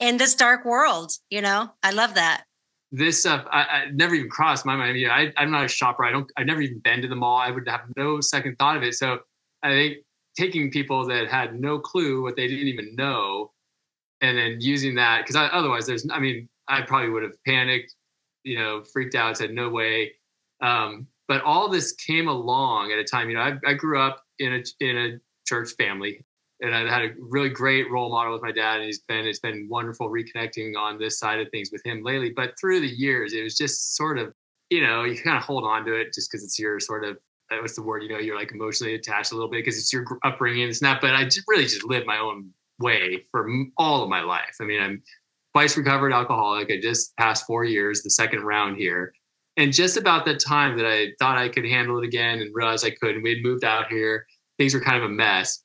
in 0.00 0.16
this 0.16 0.34
dark 0.34 0.64
world. 0.64 1.12
You 1.30 1.40
know, 1.40 1.70
I 1.82 1.90
love 1.92 2.14
that. 2.14 2.44
This 2.90 3.20
stuff, 3.20 3.46
I, 3.50 3.60
I 3.60 3.84
never 3.92 4.14
even 4.14 4.30
crossed 4.30 4.64
my 4.64 4.74
mind. 4.74 4.98
Yeah, 4.98 5.12
I, 5.12 5.32
I'm 5.36 5.50
not 5.50 5.64
a 5.64 5.68
shopper. 5.68 6.04
I 6.04 6.10
don't. 6.10 6.30
I've 6.36 6.46
never 6.46 6.62
even 6.62 6.78
been 6.78 7.02
to 7.02 7.08
the 7.08 7.16
mall. 7.16 7.36
I 7.36 7.50
would 7.50 7.68
have 7.68 7.82
no 7.96 8.20
second 8.20 8.56
thought 8.58 8.76
of 8.78 8.82
it. 8.82 8.94
So 8.94 9.18
I 9.62 9.68
think 9.68 9.98
taking 10.38 10.70
people 10.70 11.06
that 11.06 11.28
had 11.28 11.60
no 11.60 11.78
clue 11.78 12.22
what 12.22 12.34
they 12.34 12.48
didn't 12.48 12.68
even 12.68 12.94
know, 12.96 13.52
and 14.22 14.38
then 14.38 14.56
using 14.60 14.94
that 14.94 15.26
because 15.26 15.36
otherwise, 15.52 15.86
there's. 15.86 16.06
I 16.10 16.18
mean, 16.18 16.48
I 16.66 16.80
probably 16.80 17.10
would 17.10 17.24
have 17.24 17.34
panicked, 17.46 17.94
you 18.42 18.58
know, 18.58 18.82
freaked 18.90 19.14
out, 19.14 19.36
said 19.36 19.50
no 19.50 19.68
way. 19.68 20.12
Um, 20.62 21.08
but 21.28 21.42
all 21.42 21.68
this 21.68 21.92
came 21.92 22.28
along 22.28 22.90
at 22.90 22.98
a 22.98 23.04
time, 23.04 23.28
you 23.28 23.36
know, 23.36 23.42
I, 23.42 23.54
I 23.66 23.74
grew 23.74 24.00
up 24.00 24.22
in 24.38 24.54
a 24.54 24.84
in 24.84 24.96
a 24.96 25.18
church 25.46 25.70
family, 25.78 26.24
and 26.60 26.74
I 26.74 26.88
had 26.88 27.02
a 27.02 27.14
really 27.20 27.50
great 27.50 27.90
role 27.90 28.10
model 28.10 28.32
with 28.32 28.42
my 28.42 28.52
dad, 28.52 28.76
and 28.76 28.84
he's 28.84 29.00
been 29.00 29.26
it's 29.26 29.38
been 29.38 29.68
wonderful 29.70 30.10
reconnecting 30.10 30.76
on 30.76 30.98
this 30.98 31.18
side 31.18 31.40
of 31.40 31.48
things 31.50 31.70
with 31.70 31.84
him 31.84 32.02
lately. 32.02 32.32
But 32.34 32.54
through 32.60 32.80
the 32.80 32.88
years, 32.88 33.34
it 33.34 33.42
was 33.42 33.56
just 33.56 33.96
sort 33.96 34.18
of 34.18 34.32
you 34.70 34.86
know, 34.86 35.04
you 35.04 35.16
kind 35.16 35.36
of 35.36 35.42
hold 35.42 35.64
on 35.64 35.84
to 35.86 35.94
it 35.94 36.12
just 36.12 36.30
because 36.30 36.44
it's 36.44 36.58
your 36.58 36.78
sort 36.80 37.04
of 37.04 37.16
uh, 37.50 37.56
what's 37.60 37.74
the 37.74 37.82
word? 37.82 38.02
You 38.02 38.10
know, 38.10 38.18
you're 38.18 38.36
like 38.36 38.52
emotionally 38.52 38.94
attached 38.94 39.32
a 39.32 39.34
little 39.34 39.50
bit 39.50 39.64
because 39.64 39.78
it's 39.78 39.92
your 39.92 40.04
upbringing. 40.24 40.68
It's 40.68 40.82
not, 40.82 41.00
but 41.00 41.14
I 41.14 41.24
just 41.24 41.44
really 41.48 41.64
just 41.64 41.84
lived 41.84 42.06
my 42.06 42.18
own 42.18 42.50
way 42.78 43.24
for 43.30 43.48
all 43.76 44.02
of 44.02 44.10
my 44.10 44.20
life. 44.20 44.56
I 44.60 44.64
mean, 44.64 44.82
I'm 44.82 45.02
twice 45.54 45.76
recovered 45.76 46.12
alcoholic. 46.12 46.70
I 46.70 46.78
just 46.80 47.16
passed 47.16 47.46
four 47.46 47.64
years, 47.64 48.02
the 48.02 48.10
second 48.10 48.42
round 48.42 48.76
here. 48.76 49.12
And 49.58 49.72
just 49.72 49.96
about 49.96 50.24
that 50.26 50.38
time 50.38 50.76
that 50.78 50.86
I 50.86 51.08
thought 51.18 51.36
I 51.36 51.48
could 51.48 51.64
handle 51.64 51.98
it 51.98 52.06
again 52.06 52.40
and 52.40 52.54
realized 52.54 52.86
I 52.86 52.90
couldn't, 52.90 53.22
we 53.22 53.30
had 53.30 53.42
moved 53.42 53.64
out 53.64 53.88
here. 53.88 54.24
Things 54.56 54.72
were 54.72 54.80
kind 54.80 54.96
of 54.96 55.02
a 55.02 55.12
mess. 55.12 55.64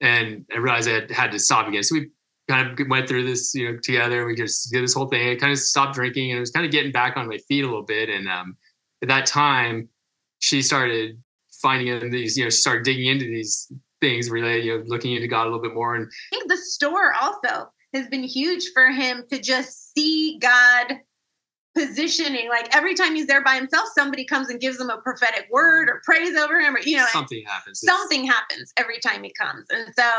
And 0.00 0.46
I 0.52 0.56
realized 0.56 0.88
I 0.88 0.92
had, 0.92 1.10
had 1.10 1.30
to 1.32 1.38
stop 1.38 1.68
again. 1.68 1.82
So 1.82 1.96
we 1.96 2.08
kind 2.48 2.80
of 2.80 2.88
went 2.88 3.06
through 3.06 3.26
this, 3.26 3.54
you 3.54 3.70
know, 3.70 3.78
together. 3.82 4.24
We 4.24 4.34
just 4.34 4.72
did 4.72 4.82
this 4.82 4.94
whole 4.94 5.08
thing. 5.08 5.28
I 5.28 5.36
kind 5.36 5.52
of 5.52 5.58
stopped 5.58 5.94
drinking 5.94 6.30
and 6.30 6.38
I 6.38 6.40
was 6.40 6.52
kind 6.52 6.64
of 6.64 6.72
getting 6.72 6.90
back 6.90 7.18
on 7.18 7.28
my 7.28 7.36
feet 7.46 7.64
a 7.64 7.66
little 7.66 7.84
bit. 7.84 8.08
And 8.08 8.28
um, 8.28 8.56
at 9.02 9.08
that 9.08 9.26
time, 9.26 9.90
she 10.38 10.62
started 10.62 11.22
finding 11.60 12.10
these, 12.10 12.38
you 12.38 12.44
know, 12.44 12.50
started 12.50 12.84
digging 12.84 13.06
into 13.06 13.26
these 13.26 13.70
things 14.00 14.30
related, 14.30 14.64
you 14.64 14.78
know, 14.78 14.84
looking 14.86 15.14
into 15.14 15.28
God 15.28 15.42
a 15.42 15.50
little 15.50 15.62
bit 15.62 15.74
more. 15.74 15.96
And 15.96 16.06
I 16.32 16.36
think 16.36 16.48
the 16.48 16.56
store 16.56 17.12
also 17.12 17.70
has 17.92 18.08
been 18.08 18.24
huge 18.24 18.70
for 18.72 18.86
him 18.86 19.24
to 19.30 19.38
just 19.38 19.92
see 19.92 20.38
God 20.40 20.98
positioning. 21.74 22.48
Like 22.48 22.74
every 22.74 22.94
time 22.94 23.14
he's 23.14 23.26
there 23.26 23.42
by 23.42 23.56
himself, 23.56 23.88
somebody 23.94 24.24
comes 24.24 24.48
and 24.48 24.60
gives 24.60 24.80
him 24.80 24.90
a 24.90 24.98
prophetic 24.98 25.46
word 25.50 25.88
or 25.88 26.00
prays 26.04 26.36
over 26.36 26.60
him, 26.60 26.76
or 26.76 26.80
you 26.80 26.96
know, 26.96 27.06
something 27.12 27.44
happens. 27.46 27.80
Something 27.80 28.26
happens 28.26 28.72
every 28.76 28.98
time 29.00 29.22
he 29.22 29.32
comes. 29.32 29.66
And 29.70 29.92
so 29.96 30.10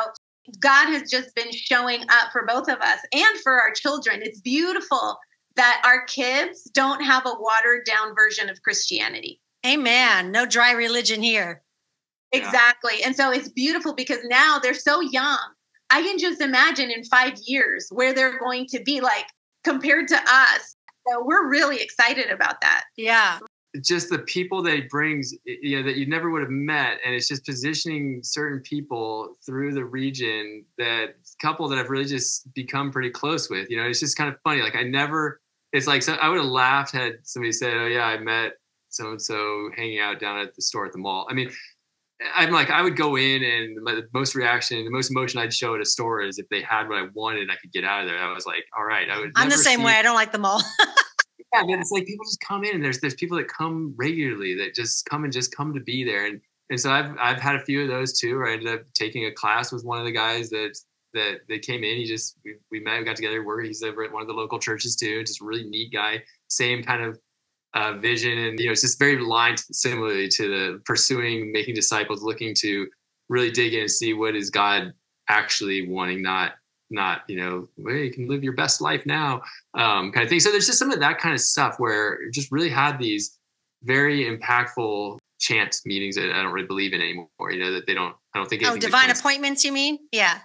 God 0.59 0.87
has 0.87 1.09
just 1.09 1.33
been 1.35 1.51
showing 1.51 2.01
up 2.03 2.31
for 2.31 2.45
both 2.45 2.69
of 2.69 2.79
us 2.79 2.99
and 3.13 3.37
for 3.43 3.59
our 3.59 3.71
children. 3.73 4.21
It's 4.21 4.41
beautiful 4.41 5.17
that 5.55 5.81
our 5.85 6.05
kids 6.05 6.63
don't 6.73 7.03
have 7.03 7.25
a 7.25 7.33
watered 7.39 7.85
down 7.85 8.13
version 8.13 8.49
of 8.49 8.61
Christianity. 8.61 9.41
Amen. 9.65 10.31
No 10.31 10.45
dry 10.45 10.71
religion 10.71 11.23
here. 11.23 11.63
Exactly. 12.31 13.01
And 13.03 13.15
so 13.15 13.31
it's 13.31 13.49
beautiful 13.49 13.93
because 13.93 14.19
now 14.25 14.59
they're 14.59 14.73
so 14.73 14.99
young. 14.99 15.39
I 15.89 16.01
can 16.01 16.17
just 16.17 16.41
imagine 16.41 16.91
in 16.91 17.03
five 17.05 17.35
years 17.45 17.87
where 17.91 18.13
they're 18.13 18.37
going 18.37 18.67
to 18.67 18.81
be 18.83 18.99
like 19.01 19.25
compared 19.63 20.07
to 20.09 20.17
us. 20.17 20.75
So 21.07 21.23
we're 21.23 21.47
really 21.47 21.81
excited 21.81 22.29
about 22.29 22.61
that. 22.61 22.85
Yeah 22.95 23.39
just 23.81 24.09
the 24.09 24.19
people 24.19 24.61
that 24.63 24.73
he 24.73 24.81
brings 24.81 25.33
you 25.45 25.77
know 25.77 25.83
that 25.83 25.97
you 25.97 26.05
never 26.05 26.29
would 26.29 26.41
have 26.41 26.49
met 26.49 26.97
and 27.05 27.13
it's 27.13 27.27
just 27.27 27.45
positioning 27.45 28.21
certain 28.23 28.59
people 28.61 29.35
through 29.45 29.73
the 29.73 29.83
region 29.83 30.63
that 30.77 31.15
couple 31.41 31.67
that 31.67 31.77
i've 31.77 31.89
really 31.89 32.05
just 32.05 32.53
become 32.53 32.91
pretty 32.91 33.09
close 33.09 33.49
with 33.49 33.69
you 33.69 33.77
know 33.77 33.87
it's 33.87 33.99
just 33.99 34.17
kind 34.17 34.29
of 34.29 34.39
funny 34.43 34.61
like 34.61 34.75
i 34.75 34.83
never 34.83 35.41
it's 35.73 35.87
like 35.87 36.01
so 36.01 36.13
i 36.15 36.29
would 36.29 36.37
have 36.37 36.45
laughed 36.45 36.91
had 36.91 37.17
somebody 37.23 37.51
said 37.51 37.73
oh 37.73 37.87
yeah 37.87 38.05
i 38.05 38.17
met 38.17 38.53
so 38.89 39.11
and 39.11 39.21
so 39.21 39.69
hanging 39.75 39.99
out 39.99 40.19
down 40.19 40.39
at 40.39 40.55
the 40.55 40.61
store 40.61 40.85
at 40.85 40.91
the 40.91 40.97
mall 40.97 41.27
i 41.29 41.33
mean 41.33 41.49
i'm 42.33 42.51
like 42.51 42.69
i 42.69 42.81
would 42.81 42.95
go 42.95 43.17
in 43.17 43.43
and 43.43 43.77
the 43.85 44.07
most 44.13 44.35
reaction 44.35 44.83
the 44.83 44.89
most 44.91 45.11
emotion 45.11 45.39
i'd 45.39 45.53
show 45.53 45.75
at 45.75 45.81
a 45.81 45.85
store 45.85 46.21
is 46.21 46.39
if 46.39 46.47
they 46.49 46.61
had 46.61 46.87
what 46.87 46.97
i 46.97 47.07
wanted 47.13 47.41
and 47.41 47.51
i 47.51 47.55
could 47.55 47.71
get 47.71 47.83
out 47.83 48.01
of 48.01 48.07
there 48.07 48.17
i 48.17 48.31
was 48.33 48.45
like 48.45 48.63
all 48.77 48.85
right 48.85 49.09
i 49.09 49.19
would 49.19 49.31
i'm 49.35 49.49
the 49.49 49.57
same 49.57 49.79
see- 49.79 49.85
way 49.85 49.93
i 49.93 50.01
don't 50.01 50.15
like 50.15 50.31
the 50.31 50.37
mall 50.37 50.61
yeah, 51.55 51.65
man, 51.65 51.79
it's 51.79 51.91
like 51.91 52.05
people 52.05 52.25
just 52.25 52.41
come 52.41 52.63
in 52.63 52.75
and 52.75 52.83
there's 52.83 52.99
there's 52.99 53.15
people 53.15 53.37
that 53.37 53.47
come 53.47 53.93
regularly 53.97 54.55
that 54.55 54.75
just 54.75 55.05
come 55.05 55.23
and 55.23 55.31
just 55.31 55.55
come 55.55 55.73
to 55.73 55.79
be 55.79 56.03
there. 56.03 56.25
And 56.25 56.41
and 56.69 56.79
so 56.79 56.91
I've 56.91 57.15
I've 57.19 57.39
had 57.39 57.55
a 57.55 57.59
few 57.59 57.83
of 57.83 57.87
those 57.87 58.19
too. 58.19 58.37
Where 58.37 58.47
I 58.47 58.53
ended 58.53 58.67
up 58.67 58.81
taking 58.93 59.25
a 59.25 59.31
class 59.31 59.71
with 59.71 59.83
one 59.83 59.99
of 59.99 60.05
the 60.05 60.11
guys 60.11 60.49
that 60.49 60.77
that 61.13 61.39
they 61.47 61.59
came 61.59 61.83
in. 61.83 61.97
He 61.97 62.05
just 62.05 62.37
we, 62.43 62.55
we 62.71 62.79
met, 62.79 62.99
we 62.99 63.05
got 63.05 63.15
together. 63.15 63.43
Where 63.43 63.61
he's 63.61 63.83
over 63.83 64.03
at 64.03 64.11
one 64.11 64.21
of 64.21 64.27
the 64.27 64.33
local 64.33 64.59
churches 64.59 64.95
too. 64.95 65.23
Just 65.23 65.41
really 65.41 65.63
neat 65.63 65.93
guy. 65.93 66.23
Same 66.47 66.83
kind 66.83 67.03
of 67.03 67.19
uh, 67.75 67.93
vision, 67.93 68.37
and 68.37 68.59
you 68.59 68.65
know, 68.65 68.71
it's 68.71 68.81
just 68.81 68.99
very 68.99 69.17
aligned 69.17 69.59
similarly 69.71 70.27
to 70.29 70.47
the 70.47 70.81
pursuing, 70.85 71.51
making 71.51 71.75
disciples, 71.75 72.23
looking 72.23 72.53
to 72.55 72.87
really 73.29 73.51
dig 73.51 73.73
in 73.73 73.81
and 73.81 73.91
see 73.91 74.13
what 74.13 74.35
is 74.35 74.49
God 74.49 74.93
actually 75.29 75.87
wanting, 75.87 76.21
not 76.21 76.53
not 76.91 77.21
you 77.27 77.37
know 77.37 77.67
well, 77.77 77.95
you 77.95 78.11
can 78.11 78.27
live 78.27 78.43
your 78.43 78.53
best 78.53 78.81
life 78.81 79.05
now 79.05 79.41
um, 79.73 80.11
kind 80.11 80.23
of 80.23 80.29
thing. 80.29 80.39
So 80.39 80.51
there's 80.51 80.67
just 80.67 80.79
some 80.79 80.91
of 80.91 80.99
that 80.99 81.19
kind 81.19 81.33
of 81.33 81.41
stuff 81.41 81.75
where 81.77 82.29
just 82.31 82.51
really 82.51 82.69
had 82.69 82.97
these 82.97 83.37
very 83.83 84.25
impactful 84.25 85.17
chance 85.39 85.85
meetings 85.85 86.15
that 86.15 86.31
i 86.31 86.41
don't 86.41 86.53
really 86.53 86.65
believe 86.65 86.93
in 86.93 87.01
anymore 87.01 87.27
you 87.51 87.59
know 87.59 87.71
that 87.71 87.85
they 87.85 87.93
don't 87.93 88.15
i 88.33 88.39
don't 88.39 88.49
think 88.49 88.63
oh 88.65 88.77
divine 88.77 89.09
appointments 89.09 89.63
you 89.63 89.71
mean? 89.71 89.99
Yeah 90.11 90.39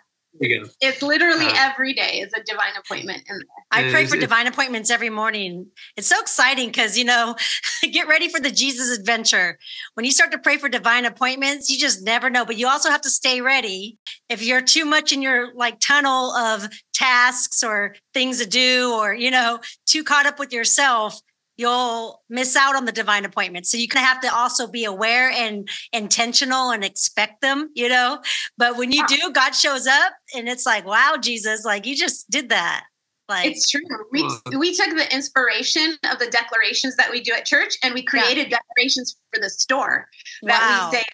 it's 0.81 1.03
literally 1.03 1.47
every 1.55 1.93
day 1.93 2.21
is 2.21 2.33
a 2.33 2.43
divine 2.43 2.73
appointment 2.79 3.23
in 3.29 3.39
there. 3.39 3.47
I 3.71 3.91
pray 3.91 4.07
for 4.07 4.17
divine 4.17 4.47
appointments 4.47 4.91
every 4.91 5.11
morning. 5.11 5.67
It's 5.97 6.07
so 6.07 6.21
exciting 6.21 6.69
because 6.69 6.97
you 6.97 7.05
know, 7.05 7.37
get 7.93 8.09
ready 8.09 8.29
for 8.29 8.41
the 8.41 8.51
Jesus 8.51 8.97
adventure. 8.97 9.59
When 9.95 10.05
you 10.07 10.13
start 10.13 10.33
to 10.33 10.39
pray 10.39 10.57
for 10.57 10.69
divine 10.69 11.05
appointments, 11.05 11.69
you 11.69 11.79
just 11.79 12.03
never 12.03 12.31
know. 12.31 12.45
But 12.45 12.57
you 12.57 12.69
also 12.69 12.91
have 12.91 13.01
to 13.03 13.11
stay 13.11 13.41
ready. 13.41 13.99
If 14.29 14.43
you're 14.43 14.63
too 14.63 14.85
much 14.85 15.13
in 15.13 15.21
your 15.21 15.53
like 15.55 15.81
tunnel 15.81 16.33
of 16.33 16.69
tasks 16.95 17.63
or 17.63 17.97
things 18.15 18.39
to 18.41 18.47
do, 18.47 18.95
or 18.95 19.13
you 19.13 19.31
know, 19.31 19.59
too 19.87 20.05
caught 20.05 20.27
up 20.27 20.39
with 20.39 20.53
yourself, 20.53 21.21
you'll 21.61 22.23
miss 22.31 22.57
out 22.57 22.75
on 22.75 22.87
the 22.87 22.93
divine 22.93 23.27
appointments. 23.27 23.71
So 23.71 23.77
you 23.77 23.87
kind 23.87 24.03
of 24.03 24.09
have 24.09 24.23
to 24.23 24.35
also 24.35 24.67
be 24.67 24.85
aware 24.85 25.31
and 25.31 25.69
intentional 25.93 26.71
and 26.71 26.83
expect 26.83 27.43
them, 27.43 27.69
you 27.75 27.89
know. 27.89 28.21
But 28.57 28.79
when 28.79 28.93
you 28.93 29.07
do, 29.07 29.31
God 29.33 29.51
shows 29.51 29.87
up 29.87 30.15
and 30.35 30.49
it's 30.49 30.65
like, 30.65 30.87
wow, 30.87 31.17
Jesus, 31.21 31.65
like 31.65 31.85
you 31.85 31.95
just 31.95 32.31
did 32.31 32.49
that. 32.49 32.85
Like 33.29 33.47
it's 33.47 33.69
true. 33.69 33.83
We 34.11 34.29
we 34.57 34.75
took 34.75 34.97
the 34.97 35.07
inspiration 35.15 35.97
of 36.11 36.19
the 36.19 36.27
declarations 36.27 36.97
that 36.97 37.11
we 37.11 37.21
do 37.21 37.33
at 37.33 37.45
church 37.45 37.75
and 37.85 37.95
we 37.95 38.03
created 38.03 38.51
yeah. 38.51 38.59
declarations 38.59 39.17
for 39.33 39.41
the 39.41 39.51
store 39.51 40.09
that 40.43 40.61
wow. 40.61 40.91
we 40.91 40.97
say. 40.97 41.05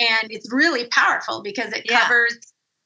And 0.00 0.32
it's 0.32 0.50
really 0.52 0.86
powerful 0.88 1.42
because 1.42 1.72
it 1.72 1.82
yeah. 1.88 2.00
covers 2.00 2.36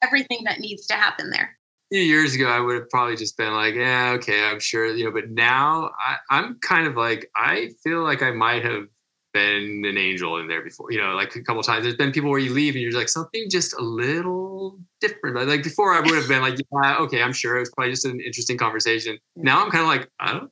everything 0.02 0.40
that 0.44 0.58
needs 0.58 0.86
to 0.88 0.94
happen 0.94 1.30
there 1.30 1.56
few 1.92 2.02
years 2.02 2.34
ago, 2.34 2.48
I 2.48 2.58
would 2.58 2.74
have 2.76 2.88
probably 2.88 3.16
just 3.16 3.36
been 3.36 3.52
like, 3.52 3.74
yeah, 3.74 4.12
okay, 4.16 4.48
I'm 4.48 4.60
sure, 4.60 4.86
you 4.94 5.04
know. 5.04 5.10
But 5.10 5.30
now 5.30 5.90
I, 5.98 6.16
I'm 6.30 6.58
kind 6.60 6.86
of 6.86 6.96
like, 6.96 7.30
I 7.36 7.70
feel 7.84 8.02
like 8.02 8.22
I 8.22 8.30
might 8.30 8.64
have 8.64 8.86
been 9.34 9.84
an 9.84 9.98
angel 9.98 10.38
in 10.38 10.48
there 10.48 10.62
before, 10.62 10.90
you 10.90 10.98
know, 10.98 11.14
like 11.14 11.36
a 11.36 11.42
couple 11.42 11.62
times. 11.62 11.84
There's 11.84 11.96
been 11.96 12.10
people 12.10 12.30
where 12.30 12.38
you 12.38 12.54
leave 12.54 12.74
and 12.74 12.82
you're 12.82 12.92
like 12.92 13.10
something 13.10 13.46
just 13.50 13.74
a 13.74 13.82
little 13.82 14.78
different. 15.02 15.36
Like 15.46 15.62
before, 15.62 15.92
I 15.92 16.00
would 16.00 16.14
have 16.14 16.28
been 16.28 16.40
like, 16.40 16.58
yeah, 16.82 16.96
okay, 17.00 17.22
I'm 17.22 17.32
sure 17.32 17.56
it 17.56 17.60
was 17.60 17.70
probably 17.70 17.92
just 17.92 18.06
an 18.06 18.20
interesting 18.20 18.56
conversation. 18.56 19.18
Now 19.36 19.62
I'm 19.62 19.70
kind 19.70 19.82
of 19.82 19.88
like, 19.88 20.08
I 20.18 20.32
don't. 20.32 20.50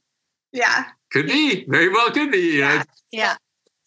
Yeah. 0.52 0.84
Could 1.10 1.26
be. 1.26 1.64
Very 1.68 1.88
well 1.88 2.10
could 2.10 2.30
be. 2.30 2.58
yeah. 2.58 2.78
Know? 2.78 2.84
Yeah. 3.12 3.36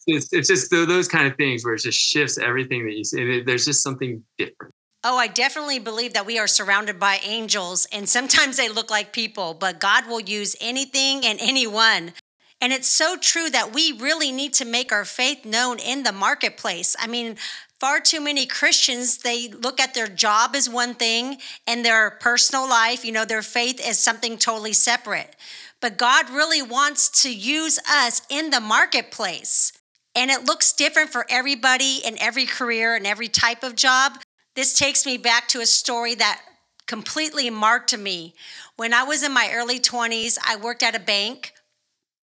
It's, 0.06 0.32
it's 0.32 0.48
just 0.48 0.70
those 0.70 1.08
kind 1.08 1.26
of 1.26 1.36
things 1.36 1.64
where 1.64 1.74
it 1.74 1.82
just 1.82 1.98
shifts 1.98 2.36
everything 2.36 2.84
that 2.86 2.94
you 2.94 3.04
see. 3.04 3.42
There's 3.42 3.64
just 3.64 3.82
something 3.82 4.22
different. 4.38 4.73
Oh, 5.06 5.18
I 5.18 5.26
definitely 5.26 5.78
believe 5.80 6.14
that 6.14 6.24
we 6.24 6.38
are 6.38 6.46
surrounded 6.46 6.98
by 6.98 7.20
angels, 7.22 7.86
and 7.92 8.08
sometimes 8.08 8.56
they 8.56 8.70
look 8.70 8.90
like 8.90 9.12
people, 9.12 9.52
but 9.52 9.78
God 9.78 10.08
will 10.08 10.20
use 10.20 10.56
anything 10.62 11.26
and 11.26 11.38
anyone. 11.42 12.14
And 12.62 12.72
it's 12.72 12.88
so 12.88 13.18
true 13.18 13.50
that 13.50 13.74
we 13.74 13.92
really 13.92 14.32
need 14.32 14.54
to 14.54 14.64
make 14.64 14.92
our 14.92 15.04
faith 15.04 15.44
known 15.44 15.78
in 15.78 16.04
the 16.04 16.12
marketplace. 16.12 16.96
I 16.98 17.06
mean, 17.06 17.36
far 17.78 18.00
too 18.00 18.22
many 18.22 18.46
Christians, 18.46 19.18
they 19.18 19.48
look 19.48 19.78
at 19.78 19.92
their 19.92 20.08
job 20.08 20.52
as 20.54 20.70
one 20.70 20.94
thing 20.94 21.36
and 21.66 21.84
their 21.84 22.12
personal 22.12 22.66
life, 22.66 23.04
you 23.04 23.12
know, 23.12 23.26
their 23.26 23.42
faith 23.42 23.86
as 23.86 23.98
something 23.98 24.38
totally 24.38 24.72
separate. 24.72 25.36
But 25.82 25.98
God 25.98 26.30
really 26.30 26.62
wants 26.62 27.22
to 27.24 27.34
use 27.34 27.78
us 27.90 28.22
in 28.30 28.48
the 28.48 28.60
marketplace. 28.60 29.70
And 30.14 30.30
it 30.30 30.46
looks 30.46 30.72
different 30.72 31.10
for 31.10 31.26
everybody 31.28 32.00
in 32.02 32.16
every 32.18 32.46
career 32.46 32.96
and 32.96 33.06
every 33.06 33.28
type 33.28 33.62
of 33.62 33.76
job. 33.76 34.14
This 34.54 34.78
takes 34.78 35.04
me 35.04 35.16
back 35.16 35.48
to 35.48 35.60
a 35.60 35.66
story 35.66 36.14
that 36.14 36.40
completely 36.86 37.50
marked 37.50 37.96
me. 37.96 38.34
When 38.76 38.94
I 38.94 39.02
was 39.02 39.24
in 39.24 39.32
my 39.32 39.50
early 39.52 39.80
20s, 39.80 40.38
I 40.46 40.56
worked 40.56 40.84
at 40.84 40.94
a 40.94 41.00
bank 41.00 41.52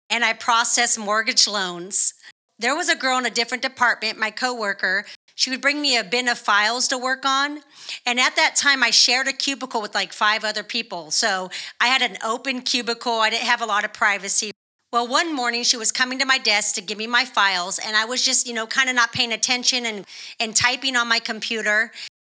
and 0.10 0.26
I 0.26 0.34
processed 0.34 1.00
mortgage 1.00 1.48
loans. 1.48 2.14
There 2.60 2.76
was 2.76 2.90
a 2.90 2.96
girl 2.96 3.18
in 3.18 3.26
a 3.26 3.30
different 3.30 3.62
department, 3.64 4.18
my 4.18 4.32
coworker. 4.32 5.06
She 5.36 5.52
would 5.52 5.62
bring 5.62 5.80
me 5.80 5.98
a 5.98 6.04
bin 6.04 6.28
of 6.28 6.38
files 6.38 6.88
to 6.90 6.98
work 6.98 7.26
on. 7.26 7.62
And 8.06 8.20
at 8.20 8.36
that 8.36 8.56
time, 8.56 8.84
I 8.84 8.90
shared 8.90 9.28
a 9.28 9.34
cubicle 9.34 9.82
with 9.82 9.96
like 9.96 10.12
five 10.12 10.44
other 10.44 10.64
people. 10.64 11.12
So 11.12 11.50
I 11.80 11.88
had 11.88 12.02
an 12.02 12.18
open 12.26 12.62
cubicle. 12.62 13.14
I 13.14 13.30
didn't 13.30 13.46
have 13.46 13.62
a 13.62 13.66
lot 13.66 13.86
of 13.86 13.94
privacy. 13.94 14.52
Well, 14.92 15.08
one 15.08 15.36
morning 15.36 15.64
she 15.64 15.78
was 15.78 15.92
coming 15.92 16.18
to 16.20 16.26
my 16.26 16.40
desk 16.40 16.76
to 16.76 16.82
give 16.82 16.98
me 16.98 17.08
my 17.08 17.26
files, 17.26 17.78
and 17.78 17.96
I 17.96 18.06
was 18.06 18.24
just, 18.24 18.48
you 18.48 18.54
know, 18.54 18.66
kind 18.66 18.90
of 18.90 18.96
not 18.96 19.12
paying 19.12 19.34
attention 19.34 19.86
and, 19.86 20.06
and 20.40 20.56
typing 20.56 20.96
on 20.96 21.10
my 21.10 21.20
computer. 21.20 21.92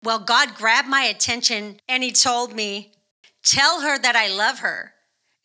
Well, 0.03 0.19
God 0.21 0.55
grabbed 0.55 0.89
my 0.89 1.03
attention 1.03 1.81
and 1.89 2.03
He 2.03 2.13
told 2.13 2.55
me, 2.55 2.93
Tell 3.45 3.81
her 3.81 3.99
that 3.99 4.17
I 4.17 4.29
love 4.29 4.61
her. 4.61 4.93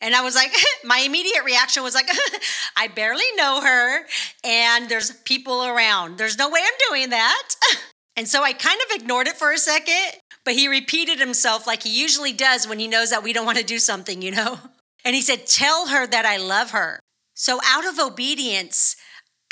And 0.00 0.14
I 0.14 0.22
was 0.22 0.34
like, 0.34 0.52
my 0.84 0.98
immediate 0.98 1.44
reaction 1.44 1.82
was 1.82 1.94
like, 1.94 2.08
I 2.76 2.88
barely 2.88 3.24
know 3.36 3.60
her, 3.62 4.06
and 4.44 4.88
there's 4.88 5.12
people 5.24 5.64
around. 5.64 6.18
There's 6.18 6.36
no 6.36 6.50
way 6.50 6.60
I'm 6.62 6.78
doing 6.90 7.10
that. 7.10 7.48
And 8.16 8.28
so 8.28 8.44
I 8.44 8.52
kind 8.52 8.80
of 8.80 9.00
ignored 9.00 9.26
it 9.26 9.36
for 9.36 9.50
a 9.50 9.58
second, 9.58 10.20
but 10.44 10.54
he 10.54 10.68
repeated 10.68 11.18
himself 11.18 11.66
like 11.66 11.82
he 11.82 12.00
usually 12.00 12.32
does 12.32 12.68
when 12.68 12.78
he 12.78 12.86
knows 12.86 13.10
that 13.10 13.24
we 13.24 13.32
don't 13.32 13.44
want 13.44 13.58
to 13.58 13.64
do 13.64 13.80
something, 13.80 14.22
you 14.22 14.30
know? 14.30 14.58
And 15.04 15.16
he 15.16 15.20
said, 15.20 15.48
Tell 15.48 15.88
her 15.88 16.06
that 16.06 16.24
I 16.24 16.36
love 16.36 16.70
her. 16.70 17.00
So, 17.34 17.58
out 17.64 17.84
of 17.84 17.98
obedience, 17.98 18.94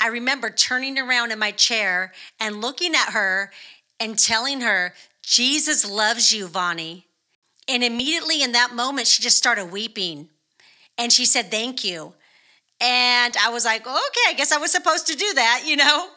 I 0.01 0.07
remember 0.07 0.49
turning 0.49 0.97
around 0.97 1.31
in 1.31 1.39
my 1.39 1.51
chair 1.51 2.13
and 2.39 2.61
looking 2.61 2.95
at 2.95 3.11
her 3.11 3.51
and 3.99 4.17
telling 4.17 4.61
her, 4.61 4.93
Jesus 5.21 5.89
loves 5.89 6.31
you, 6.31 6.47
Vonnie. 6.47 7.07
And 7.67 7.83
immediately 7.83 8.43
in 8.43 8.51
that 8.51 8.73
moment, 8.73 9.07
she 9.07 9.23
just 9.23 9.37
started 9.37 9.71
weeping. 9.71 10.29
And 10.97 11.11
she 11.11 11.25
said, 11.25 11.49
Thank 11.49 11.83
you. 11.83 12.13
And 12.81 13.35
I 13.41 13.49
was 13.49 13.65
like, 13.65 13.81
Okay, 13.81 14.27
I 14.27 14.33
guess 14.35 14.51
I 14.51 14.57
was 14.57 14.71
supposed 14.71 15.07
to 15.07 15.15
do 15.15 15.33
that, 15.35 15.63
you 15.65 15.77
know? 15.77 16.09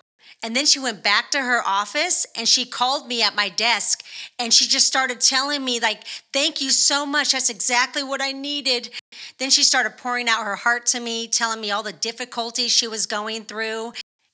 And 0.42 0.54
then 0.54 0.66
she 0.66 0.78
went 0.78 1.02
back 1.02 1.30
to 1.30 1.40
her 1.40 1.62
office 1.66 2.26
and 2.37 2.47
she 2.47 2.66
called 2.66 3.09
me 3.09 3.23
at 3.23 3.35
my 3.35 3.49
desk 3.49 4.04
and 4.38 4.52
she 4.52 4.68
just 4.68 4.87
started 4.87 5.21
telling 5.21 5.64
me, 5.64 5.80
like, 5.80 6.04
thank 6.33 6.61
you 6.61 6.71
so 6.71 7.06
much. 7.06 7.33
That's 7.33 7.49
exactly 7.49 8.02
what 8.04 8.21
I 8.21 8.33
needed. 8.33 8.90
Then 9.38 9.50
she 9.50 9.64
started 9.64 9.97
pouring 9.97 10.28
out 10.28 10.45
her 10.45 10.56
heart 10.56 10.87
to 10.87 11.00
me, 11.00 11.26
telling 11.26 11.61
me 11.61 11.71
all 11.71 11.83
the 11.83 11.92
difficulties 11.92 12.71
she 12.71 12.87
was 12.87 13.06
going 13.06 13.45
through. 13.45 13.92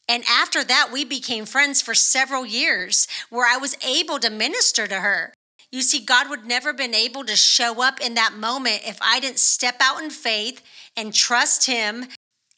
And 0.08 0.24
after 0.28 0.64
that, 0.64 0.90
we 0.92 1.04
became 1.04 1.46
friends 1.46 1.80
for 1.80 1.94
several 1.94 2.44
years 2.44 3.06
where 3.30 3.46
I 3.46 3.56
was 3.56 3.76
able 3.86 4.18
to 4.18 4.30
minister 4.30 4.86
to 4.86 5.00
her. 5.00 5.32
You 5.70 5.80
see, 5.80 6.00
God 6.00 6.28
would 6.28 6.44
never 6.44 6.70
have 6.70 6.76
been 6.76 6.94
able 6.94 7.24
to 7.24 7.36
show 7.36 7.82
up 7.82 8.00
in 8.00 8.14
that 8.14 8.34
moment 8.34 8.82
if 8.84 8.98
I 9.00 9.20
didn't 9.20 9.38
step 9.38 9.76
out 9.80 10.02
in 10.02 10.10
faith 10.10 10.62
and 10.96 11.14
trust 11.14 11.66
Him 11.66 12.06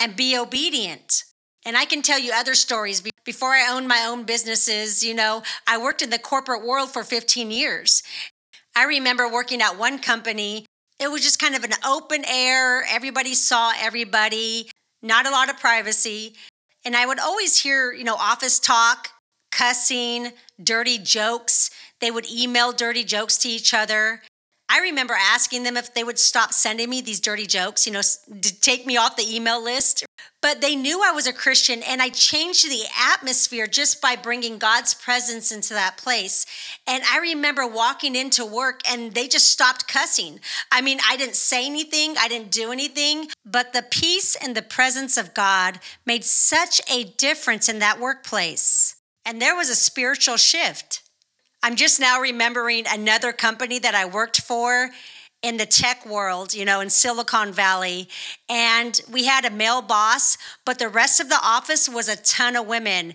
and 0.00 0.16
be 0.16 0.36
obedient. 0.36 1.24
And 1.64 1.76
I 1.76 1.84
can 1.84 2.02
tell 2.02 2.18
you 2.18 2.32
other 2.34 2.54
stories. 2.54 3.02
Before 3.24 3.50
I 3.50 3.70
owned 3.70 3.88
my 3.88 4.04
own 4.06 4.24
businesses, 4.24 5.02
you 5.02 5.14
know, 5.14 5.42
I 5.66 5.78
worked 5.78 6.02
in 6.02 6.10
the 6.10 6.18
corporate 6.18 6.64
world 6.64 6.90
for 6.92 7.04
15 7.04 7.50
years. 7.50 8.02
I 8.76 8.84
remember 8.84 9.30
working 9.30 9.62
at 9.62 9.78
one 9.78 9.98
company. 9.98 10.66
It 10.98 11.10
was 11.10 11.22
just 11.22 11.38
kind 11.38 11.54
of 11.54 11.64
an 11.64 11.72
open 11.86 12.24
air, 12.26 12.84
everybody 12.88 13.34
saw 13.34 13.72
everybody, 13.78 14.70
not 15.02 15.26
a 15.26 15.30
lot 15.30 15.48
of 15.48 15.58
privacy. 15.58 16.34
And 16.84 16.96
I 16.96 17.06
would 17.06 17.18
always 17.18 17.62
hear, 17.62 17.92
you 17.92 18.04
know, 18.04 18.16
office 18.16 18.58
talk, 18.58 19.08
cussing, 19.50 20.32
dirty 20.62 20.98
jokes. 20.98 21.70
They 22.00 22.10
would 22.10 22.30
email 22.30 22.72
dirty 22.72 23.04
jokes 23.04 23.36
to 23.38 23.48
each 23.48 23.72
other. 23.72 24.22
I 24.75 24.81
remember 24.81 25.14
asking 25.14 25.62
them 25.62 25.76
if 25.76 25.95
they 25.95 26.02
would 26.02 26.19
stop 26.19 26.52
sending 26.52 26.90
me 26.90 27.00
these 27.00 27.21
dirty 27.21 27.47
jokes, 27.47 27.87
you 27.87 27.93
know, 27.93 28.00
to 28.00 28.61
take 28.61 28.87
me 28.87 28.97
off 28.97 29.14
the 29.14 29.37
email 29.37 29.62
list. 29.62 30.04
But 30.43 30.61
they 30.61 30.75
knew 30.75 31.00
I 31.00 31.12
was 31.12 31.28
a 31.28 31.33
Christian, 31.33 31.81
and 31.85 32.02
I 32.02 32.09
changed 32.09 32.69
the 32.69 32.83
atmosphere 33.00 33.69
just 33.69 34.02
by 34.02 34.16
bringing 34.16 34.59
God's 34.59 34.93
presence 34.93 35.52
into 35.52 35.75
that 35.75 35.97
place. 35.97 36.45
And 36.88 37.04
I 37.09 37.19
remember 37.19 37.64
walking 37.64 38.16
into 38.16 38.45
work, 38.45 38.81
and 38.90 39.14
they 39.14 39.28
just 39.28 39.49
stopped 39.49 39.87
cussing. 39.87 40.40
I 40.73 40.81
mean, 40.81 40.99
I 41.09 41.16
didn't 41.16 41.37
say 41.37 41.64
anything, 41.64 42.16
I 42.19 42.26
didn't 42.26 42.50
do 42.50 42.73
anything, 42.73 43.28
but 43.47 43.75
the 43.75 43.87
peace 43.88 44.35
and 44.35 44.57
the 44.57 44.62
presence 44.62 45.16
of 45.16 45.35
God 45.35 45.78
made 46.04 46.25
such 46.25 46.81
a 46.90 47.04
difference 47.04 47.69
in 47.69 47.78
that 47.78 48.00
workplace. 48.00 48.97
And 49.25 49.40
there 49.40 49.54
was 49.54 49.71
a 49.71 49.76
spiritual 49.76 50.37
shift. 50.37 51.03
I'm 51.64 51.76
just 51.76 51.99
now 51.99 52.21
remembering 52.21 52.85
another 52.87 53.33
company 53.33 53.78
that 53.78 53.94
I 53.94 54.04
worked 54.04 54.42
for 54.42 54.90
in 55.42 55.56
the 55.56 55.64
tech 55.64 56.04
world, 56.04 56.52
you 56.52 56.66
know, 56.66 56.80
in 56.80 56.90
Silicon 56.90 57.54
Valley. 57.54 58.06
And 58.50 59.00
we 59.11 59.25
had 59.25 59.47
a 59.47 59.50
male 59.50 59.80
boss, 59.80 60.37
but 60.66 60.78
the 60.78 60.90
rest 60.90 61.21
of 61.21 61.30
the 61.30 61.40
office 61.42 61.88
was 61.88 62.06
a 62.06 62.16
ton 62.16 62.54
of 62.54 62.66
women. 62.66 63.14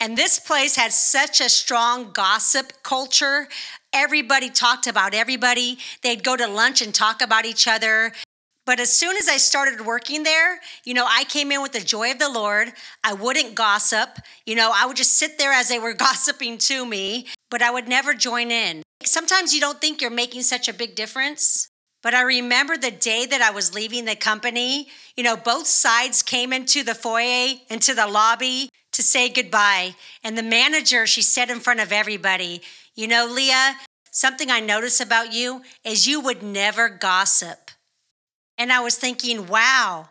And 0.00 0.18
this 0.18 0.38
place 0.38 0.76
had 0.76 0.92
such 0.92 1.40
a 1.40 1.48
strong 1.48 2.10
gossip 2.12 2.74
culture. 2.82 3.48
Everybody 3.94 4.50
talked 4.50 4.86
about 4.86 5.14
everybody. 5.14 5.78
They'd 6.02 6.22
go 6.22 6.36
to 6.36 6.46
lunch 6.46 6.82
and 6.82 6.94
talk 6.94 7.22
about 7.22 7.46
each 7.46 7.66
other. 7.66 8.12
But 8.68 8.80
as 8.80 8.92
soon 8.92 9.16
as 9.16 9.30
I 9.30 9.38
started 9.38 9.86
working 9.86 10.24
there, 10.24 10.60
you 10.84 10.92
know, 10.92 11.06
I 11.08 11.24
came 11.24 11.50
in 11.50 11.62
with 11.62 11.72
the 11.72 11.80
joy 11.80 12.10
of 12.10 12.18
the 12.18 12.28
Lord. 12.28 12.70
I 13.02 13.14
wouldn't 13.14 13.54
gossip. 13.54 14.18
You 14.44 14.56
know, 14.56 14.70
I 14.74 14.84
would 14.84 14.98
just 14.98 15.14
sit 15.14 15.38
there 15.38 15.52
as 15.52 15.70
they 15.70 15.78
were 15.78 15.94
gossiping 16.06 16.58
to 16.58 16.84
me, 16.84 17.28
but 17.50 17.62
I 17.62 17.70
would 17.70 17.88
never 17.88 18.12
join 18.12 18.50
in. 18.50 18.82
Sometimes 19.02 19.54
you 19.54 19.60
don't 19.62 19.80
think 19.80 20.02
you're 20.02 20.10
making 20.10 20.42
such 20.42 20.68
a 20.68 20.74
big 20.74 20.94
difference. 20.94 21.70
But 22.02 22.12
I 22.12 22.20
remember 22.20 22.76
the 22.76 22.90
day 22.90 23.24
that 23.24 23.40
I 23.40 23.52
was 23.52 23.74
leaving 23.74 24.04
the 24.04 24.14
company, 24.14 24.88
you 25.16 25.24
know, 25.24 25.34
both 25.34 25.66
sides 25.66 26.22
came 26.22 26.52
into 26.52 26.82
the 26.82 26.94
foyer, 26.94 27.54
into 27.70 27.94
the 27.94 28.06
lobby 28.06 28.68
to 28.92 29.02
say 29.02 29.30
goodbye. 29.30 29.94
And 30.22 30.36
the 30.36 30.42
manager, 30.42 31.06
she 31.06 31.22
said 31.22 31.48
in 31.48 31.60
front 31.60 31.80
of 31.80 31.90
everybody, 31.90 32.60
You 32.94 33.08
know, 33.08 33.24
Leah, 33.24 33.76
something 34.10 34.50
I 34.50 34.60
notice 34.60 35.00
about 35.00 35.32
you 35.32 35.62
is 35.84 36.06
you 36.06 36.20
would 36.20 36.42
never 36.42 36.90
gossip. 36.90 37.67
And 38.58 38.72
I 38.72 38.80
was 38.80 38.96
thinking, 38.96 39.46
wow, 39.46 40.08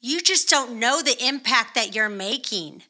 you 0.00 0.20
just 0.20 0.48
don't 0.48 0.78
know 0.78 1.02
the 1.02 1.16
impact 1.22 1.74
that 1.74 1.94
you're 1.94 2.08
making 2.08 2.84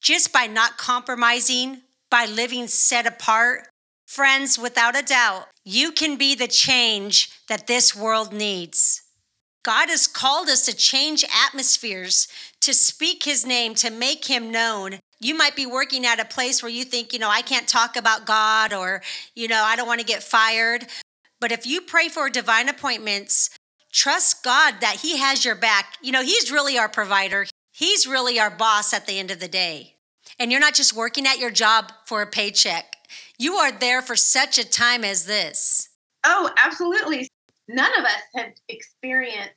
just 0.00 0.32
by 0.32 0.46
not 0.46 0.78
compromising, 0.78 1.82
by 2.10 2.26
living 2.26 2.66
set 2.66 3.06
apart. 3.06 3.68
Friends, 4.06 4.58
without 4.58 4.98
a 4.98 5.02
doubt, 5.02 5.46
you 5.64 5.92
can 5.92 6.16
be 6.16 6.34
the 6.34 6.48
change 6.48 7.30
that 7.48 7.66
this 7.66 7.96
world 7.96 8.32
needs. 8.32 9.02
God 9.62 9.88
has 9.88 10.06
called 10.06 10.48
us 10.48 10.66
to 10.66 10.76
change 10.76 11.24
atmospheres, 11.46 12.28
to 12.60 12.74
speak 12.74 13.24
his 13.24 13.46
name, 13.46 13.74
to 13.76 13.90
make 13.90 14.26
him 14.26 14.50
known. 14.50 14.98
You 15.20 15.34
might 15.34 15.56
be 15.56 15.64
working 15.64 16.04
at 16.04 16.20
a 16.20 16.26
place 16.26 16.62
where 16.62 16.70
you 16.70 16.84
think, 16.84 17.14
you 17.14 17.18
know, 17.18 17.30
I 17.30 17.40
can't 17.40 17.66
talk 17.66 17.96
about 17.96 18.26
God 18.26 18.74
or, 18.74 19.00
you 19.34 19.48
know, 19.48 19.62
I 19.64 19.74
don't 19.74 19.88
want 19.88 20.00
to 20.00 20.06
get 20.06 20.22
fired. 20.22 20.86
But 21.40 21.50
if 21.50 21.66
you 21.66 21.80
pray 21.80 22.08
for 22.08 22.28
divine 22.28 22.68
appointments, 22.68 23.50
trust 23.94 24.42
God 24.42 24.80
that 24.80 24.96
He 25.00 25.16
has 25.18 25.44
your 25.44 25.54
back. 25.54 25.94
You 26.02 26.12
know, 26.12 26.22
He's 26.22 26.50
really 26.50 26.76
our 26.76 26.88
provider, 26.88 27.46
He's 27.72 28.06
really 28.06 28.38
our 28.38 28.50
boss 28.50 28.92
at 28.92 29.06
the 29.06 29.18
end 29.18 29.30
of 29.30 29.40
the 29.40 29.48
day. 29.48 29.94
And 30.38 30.50
you're 30.50 30.60
not 30.60 30.74
just 30.74 30.94
working 30.94 31.26
at 31.26 31.38
your 31.38 31.50
job 31.50 31.92
for 32.04 32.20
a 32.20 32.26
paycheck, 32.26 32.96
you 33.38 33.54
are 33.54 33.72
there 33.72 34.02
for 34.02 34.16
such 34.16 34.58
a 34.58 34.68
time 34.68 35.04
as 35.04 35.26
this. 35.26 35.88
Oh, 36.24 36.50
absolutely. 36.62 37.28
None 37.68 37.92
of 37.98 38.04
us 38.04 38.22
have 38.34 38.52
experienced 38.68 39.52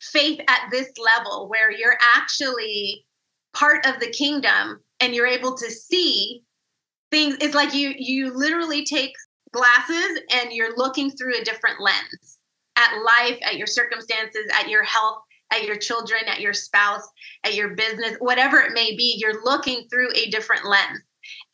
faith 0.00 0.40
at 0.48 0.68
this 0.70 0.88
level 0.98 1.48
where 1.48 1.70
you're 1.70 1.98
actually 2.16 3.06
part 3.54 3.86
of 3.86 4.00
the 4.00 4.10
kingdom 4.10 4.80
and 5.00 5.14
you're 5.14 5.26
able 5.26 5.56
to 5.56 5.70
see 5.70 6.42
things 7.10 7.36
it's 7.40 7.54
like 7.54 7.72
you 7.72 7.94
you 7.96 8.36
literally 8.36 8.84
take 8.84 9.12
glasses 9.52 10.20
and 10.32 10.52
you're 10.52 10.76
looking 10.76 11.10
through 11.12 11.40
a 11.40 11.44
different 11.44 11.80
lens 11.80 12.38
at 12.84 13.02
life, 13.02 13.38
at 13.42 13.56
your 13.56 13.66
circumstances, 13.66 14.46
at 14.58 14.68
your 14.68 14.82
health, 14.82 15.18
at 15.52 15.64
your 15.64 15.76
children, 15.76 16.22
at 16.26 16.40
your 16.40 16.52
spouse, 16.52 17.06
at 17.44 17.54
your 17.54 17.70
business, 17.70 18.16
whatever 18.18 18.58
it 18.60 18.72
may 18.72 18.96
be, 18.96 19.16
you're 19.18 19.44
looking 19.44 19.86
through 19.88 20.10
a 20.14 20.30
different 20.30 20.64
lens. 20.64 21.00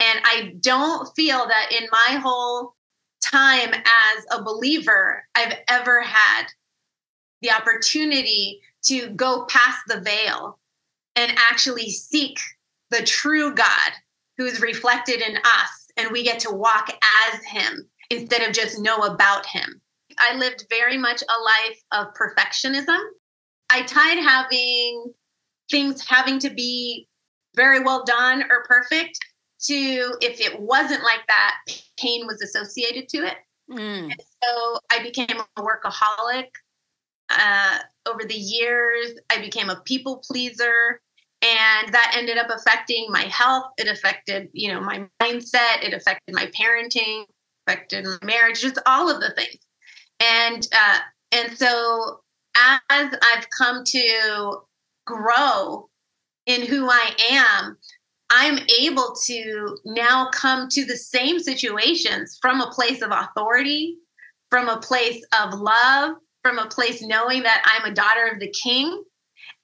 And 0.00 0.20
I 0.24 0.54
don't 0.60 1.08
feel 1.14 1.46
that 1.46 1.70
in 1.70 1.86
my 1.92 2.18
whole 2.20 2.74
time 3.22 3.72
as 3.74 4.26
a 4.30 4.42
believer, 4.42 5.24
I've 5.34 5.58
ever 5.68 6.00
had 6.02 6.46
the 7.42 7.50
opportunity 7.50 8.60
to 8.84 9.10
go 9.10 9.46
past 9.46 9.78
the 9.86 10.00
veil 10.00 10.58
and 11.16 11.32
actually 11.36 11.90
seek 11.90 12.38
the 12.90 13.02
true 13.02 13.54
God 13.54 13.92
who 14.38 14.46
is 14.46 14.60
reflected 14.60 15.20
in 15.20 15.36
us. 15.36 15.90
And 15.96 16.10
we 16.10 16.24
get 16.24 16.40
to 16.40 16.50
walk 16.50 16.88
as 17.32 17.44
Him 17.44 17.88
instead 18.08 18.42
of 18.42 18.54
just 18.54 18.80
know 18.80 18.98
about 18.98 19.46
Him. 19.46 19.80
I 20.20 20.36
lived 20.36 20.66
very 20.70 20.98
much 20.98 21.22
a 21.22 21.42
life 21.42 21.80
of 21.92 22.14
perfectionism. 22.14 22.98
I 23.70 23.82
tied 23.82 24.18
having 24.18 25.12
things 25.70 26.04
having 26.06 26.38
to 26.40 26.50
be 26.50 27.08
very 27.56 27.80
well 27.80 28.04
done 28.04 28.44
or 28.50 28.64
perfect 28.64 29.18
to 29.62 30.14
if 30.20 30.40
it 30.40 30.60
wasn't 30.60 31.02
like 31.02 31.26
that, 31.28 31.56
pain 31.98 32.26
was 32.26 32.40
associated 32.42 33.08
to 33.10 33.18
it. 33.18 33.36
Mm. 33.70 34.12
so 34.42 34.78
I 34.90 35.02
became 35.02 35.40
a 35.56 35.62
workaholic. 35.62 36.48
Uh, 37.30 37.78
over 38.06 38.24
the 38.24 38.34
years, 38.34 39.12
I 39.30 39.40
became 39.40 39.70
a 39.70 39.80
people 39.84 40.20
pleaser, 40.28 41.00
and 41.42 41.92
that 41.92 42.14
ended 42.16 42.38
up 42.38 42.48
affecting 42.50 43.06
my 43.10 43.22
health. 43.22 43.66
It 43.78 43.86
affected, 43.86 44.48
you 44.52 44.72
know, 44.72 44.80
my 44.80 45.06
mindset. 45.22 45.84
It 45.84 45.94
affected 45.94 46.34
my 46.34 46.46
parenting, 46.46 47.26
affected 47.68 48.06
my 48.06 48.18
marriage, 48.24 48.60
just 48.60 48.80
all 48.84 49.08
of 49.08 49.20
the 49.20 49.30
things 49.36 49.60
and 50.20 50.68
uh, 50.72 50.98
and 51.32 51.56
so 51.56 52.20
as 52.56 53.14
I've 53.22 53.48
come 53.56 53.84
to 53.84 54.58
grow 55.06 55.88
in 56.46 56.66
who 56.66 56.88
I 56.90 57.14
am, 57.30 57.76
I'm 58.30 58.58
able 58.80 59.14
to 59.26 59.78
now 59.84 60.28
come 60.32 60.68
to 60.70 60.84
the 60.84 60.96
same 60.96 61.40
situations 61.40 62.38
from 62.40 62.60
a 62.60 62.70
place 62.70 63.02
of 63.02 63.10
authority, 63.10 63.96
from 64.50 64.68
a 64.68 64.80
place 64.80 65.24
of 65.40 65.54
love, 65.54 66.16
from 66.42 66.58
a 66.58 66.68
place 66.68 67.02
knowing 67.02 67.42
that 67.42 67.62
I'm 67.64 67.90
a 67.90 67.94
daughter 67.94 68.26
of 68.32 68.40
the 68.40 68.50
King, 68.50 69.02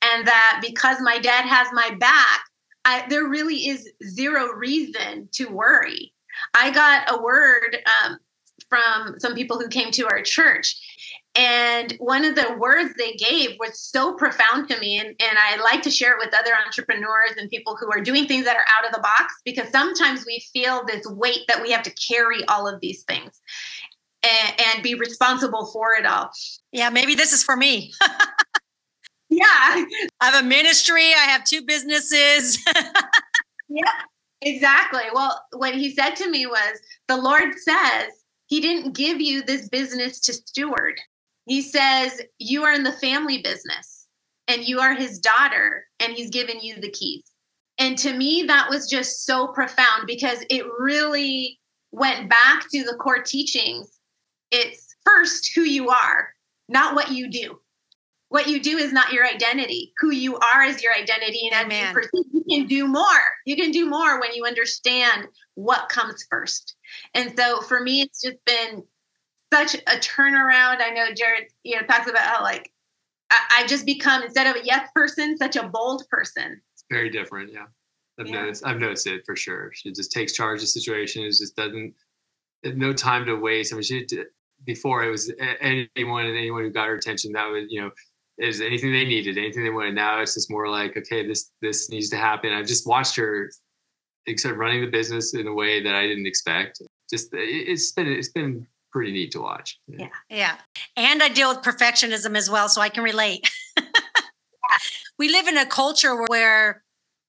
and 0.02 0.26
that 0.26 0.60
because 0.62 0.98
my 1.00 1.18
dad 1.18 1.44
has 1.44 1.68
my 1.72 1.96
back, 1.98 2.40
I, 2.84 3.06
there 3.08 3.28
really 3.28 3.68
is 3.68 3.90
zero 4.04 4.52
reason 4.52 5.28
to 5.32 5.46
worry. 5.46 6.12
I 6.54 6.70
got 6.70 7.10
a 7.12 7.22
word 7.22 7.78
um, 8.04 8.18
from 8.68 9.18
some 9.18 9.34
people 9.34 9.58
who 9.58 9.68
came 9.68 9.90
to 9.92 10.06
our 10.06 10.22
church. 10.22 10.76
And 11.36 11.92
one 11.98 12.24
of 12.24 12.34
the 12.34 12.56
words 12.58 12.94
they 12.96 13.12
gave 13.12 13.56
was 13.58 13.78
so 13.78 14.14
profound 14.14 14.68
to 14.70 14.80
me. 14.80 14.98
And, 14.98 15.08
and 15.08 15.38
I 15.38 15.60
like 15.60 15.82
to 15.82 15.90
share 15.90 16.12
it 16.12 16.18
with 16.18 16.34
other 16.34 16.52
entrepreneurs 16.64 17.36
and 17.36 17.50
people 17.50 17.76
who 17.76 17.90
are 17.92 18.00
doing 18.00 18.26
things 18.26 18.46
that 18.46 18.56
are 18.56 18.64
out 18.78 18.88
of 18.88 18.94
the 18.94 19.02
box 19.02 19.34
because 19.44 19.68
sometimes 19.68 20.24
we 20.26 20.42
feel 20.52 20.82
this 20.86 21.06
weight 21.06 21.40
that 21.48 21.62
we 21.62 21.70
have 21.72 21.82
to 21.82 21.90
carry 21.90 22.42
all 22.46 22.66
of 22.66 22.80
these 22.80 23.02
things 23.02 23.42
and, 24.22 24.60
and 24.60 24.82
be 24.82 24.94
responsible 24.94 25.66
for 25.66 25.88
it 25.98 26.06
all. 26.06 26.30
Yeah, 26.72 26.88
maybe 26.88 27.14
this 27.14 27.34
is 27.34 27.44
for 27.44 27.54
me. 27.54 27.92
yeah. 29.28 29.44
I 29.44 29.86
have 30.22 30.42
a 30.42 30.46
ministry, 30.46 31.12
I 31.12 31.26
have 31.28 31.44
two 31.44 31.62
businesses. 31.62 32.64
yeah, 33.68 33.92
exactly. 34.40 35.02
Well, 35.12 35.38
what 35.52 35.74
he 35.74 35.94
said 35.94 36.14
to 36.16 36.30
me 36.30 36.46
was 36.46 36.80
the 37.08 37.16
Lord 37.18 37.54
says, 37.58 38.12
he 38.46 38.60
didn't 38.60 38.96
give 38.96 39.20
you 39.20 39.42
this 39.42 39.68
business 39.68 40.20
to 40.20 40.32
steward. 40.32 41.00
He 41.46 41.62
says, 41.62 42.20
You 42.38 42.64
are 42.64 42.72
in 42.72 42.82
the 42.82 42.92
family 42.92 43.42
business 43.42 44.06
and 44.48 44.66
you 44.66 44.80
are 44.80 44.94
his 44.94 45.18
daughter, 45.18 45.84
and 46.00 46.12
he's 46.12 46.30
given 46.30 46.60
you 46.60 46.80
the 46.80 46.90
keys. 46.90 47.24
And 47.78 47.98
to 47.98 48.12
me, 48.12 48.44
that 48.46 48.70
was 48.70 48.88
just 48.88 49.24
so 49.24 49.48
profound 49.48 50.04
because 50.06 50.44
it 50.48 50.64
really 50.78 51.58
went 51.92 52.30
back 52.30 52.64
to 52.72 52.84
the 52.84 52.96
core 53.00 53.22
teachings. 53.22 53.98
It's 54.50 54.94
first 55.04 55.52
who 55.54 55.62
you 55.62 55.90
are, 55.90 56.28
not 56.68 56.94
what 56.94 57.10
you 57.10 57.28
do. 57.28 57.58
What 58.28 58.48
you 58.48 58.60
do 58.60 58.76
is 58.76 58.92
not 58.92 59.12
your 59.12 59.26
identity. 59.26 59.92
Who 60.00 60.10
you 60.10 60.36
are 60.38 60.64
is 60.64 60.82
your 60.82 60.94
identity. 60.94 61.48
And 61.52 61.72
as 61.72 62.08
you, 62.12 62.24
you 62.32 62.44
can 62.48 62.66
do 62.66 62.88
more. 62.88 63.02
You 63.44 63.56
can 63.56 63.70
do 63.70 63.88
more 63.88 64.20
when 64.20 64.34
you 64.34 64.44
understand 64.44 65.26
what 65.56 65.88
comes 65.88 66.24
first. 66.30 66.76
And 67.14 67.36
so 67.36 67.60
for 67.62 67.80
me, 67.80 68.02
it's 68.02 68.22
just 68.22 68.36
been 68.44 68.84
such 69.52 69.74
a 69.74 69.98
turnaround. 69.98 70.80
I 70.80 70.90
know 70.90 71.12
Jared, 71.14 71.48
you 71.64 71.76
know, 71.76 71.86
talks 71.86 72.08
about 72.08 72.22
how 72.22 72.42
like 72.42 72.70
I, 73.30 73.62
I 73.62 73.66
just 73.66 73.84
become 73.84 74.22
instead 74.22 74.46
of 74.46 74.62
a 74.62 74.64
yes 74.64 74.88
person, 74.94 75.36
such 75.36 75.56
a 75.56 75.68
bold 75.68 76.04
person. 76.08 76.60
It's 76.74 76.84
very 76.90 77.10
different. 77.10 77.52
Yeah. 77.52 77.66
I've 78.18 78.28
yeah. 78.28 78.40
noticed 78.40 78.66
I've 78.66 78.78
noticed 78.78 79.06
it 79.06 79.22
for 79.26 79.36
sure. 79.36 79.70
She 79.74 79.92
just 79.92 80.12
takes 80.12 80.32
charge 80.32 80.58
of 80.58 80.62
the 80.62 80.66
situation. 80.68 81.22
It 81.24 81.30
just 81.30 81.56
doesn't 81.56 81.94
no 82.64 82.92
time 82.92 83.26
to 83.26 83.36
waste. 83.36 83.72
I 83.72 83.76
mean, 83.76 83.82
she 83.82 84.04
did, 84.04 84.26
before 84.64 85.04
it 85.04 85.10
was 85.10 85.32
anyone 85.60 86.26
and 86.26 86.36
anyone 86.36 86.62
who 86.62 86.70
got 86.70 86.88
her 86.88 86.94
attention 86.94 87.32
that 87.32 87.46
was 87.46 87.64
you 87.68 87.80
know 87.80 87.90
is 88.38 88.60
anything 88.60 88.92
they 88.92 89.04
needed, 89.04 89.38
anything 89.38 89.64
they 89.64 89.70
wanted. 89.70 89.94
Now 89.94 90.20
it's 90.20 90.34
just 90.34 90.50
more 90.50 90.68
like 90.68 90.96
okay, 90.96 91.26
this 91.26 91.50
this 91.60 91.90
needs 91.90 92.08
to 92.10 92.16
happen. 92.16 92.52
I've 92.52 92.66
just 92.66 92.86
watched 92.86 93.16
her 93.16 93.50
except 94.26 94.56
running 94.56 94.80
the 94.80 94.90
business 94.90 95.34
in 95.34 95.46
a 95.46 95.54
way 95.54 95.82
that 95.82 95.94
I 95.94 96.06
didn't 96.06 96.26
expect. 96.26 96.82
Just 97.10 97.28
it's 97.32 97.92
been 97.92 98.08
it's 98.08 98.30
been 98.30 98.66
pretty 98.92 99.12
neat 99.12 99.30
to 99.32 99.40
watch. 99.40 99.78
Yeah. 99.86 100.08
yeah. 100.30 100.56
And 100.96 101.22
I 101.22 101.28
deal 101.28 101.54
with 101.54 101.62
perfectionism 101.62 102.36
as 102.36 102.50
well, 102.50 102.68
so 102.68 102.80
I 102.80 102.88
can 102.88 103.04
relate. 103.04 103.50
we 105.18 105.28
live 105.28 105.46
in 105.46 105.58
a 105.58 105.66
culture 105.66 106.16
where 106.28 106.82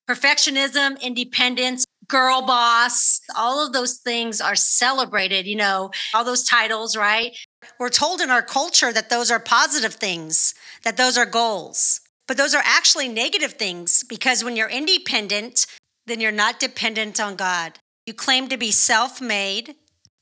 perfectionism, 0.10 1.00
independence, 1.02 1.86
girl 2.08 2.42
boss, 2.42 3.20
all 3.36 3.66
of 3.66 3.74
those 3.74 3.96
things 3.98 4.40
are 4.40 4.56
celebrated, 4.56 5.46
you 5.46 5.58
know, 5.58 5.92
all 6.14 6.24
those 6.24 6.44
titles, 6.44 6.96
right? 6.96 7.36
We're 7.80 7.90
told 7.90 8.22
in 8.22 8.30
our 8.30 8.42
culture 8.42 8.94
that 8.94 9.10
those 9.10 9.30
are 9.30 9.40
positive 9.40 9.96
things, 9.96 10.54
that 10.84 10.98
those 10.98 11.18
are 11.18 11.26
goals. 11.26 12.00
But 12.28 12.38
those 12.38 12.54
are 12.54 12.64
actually 12.66 13.08
negative 13.08 13.54
things 13.54 14.04
because 14.04 14.44
when 14.44 14.56
you're 14.56 14.70
independent, 14.70 15.66
then 16.08 16.20
you're 16.20 16.32
not 16.32 16.60
dependent 16.60 17.20
on 17.20 17.36
God. 17.36 17.80
You 18.06 18.14
claim 18.14 18.48
to 18.50 18.58
be 18.58 18.72
self 18.72 19.22
made, 19.22 19.76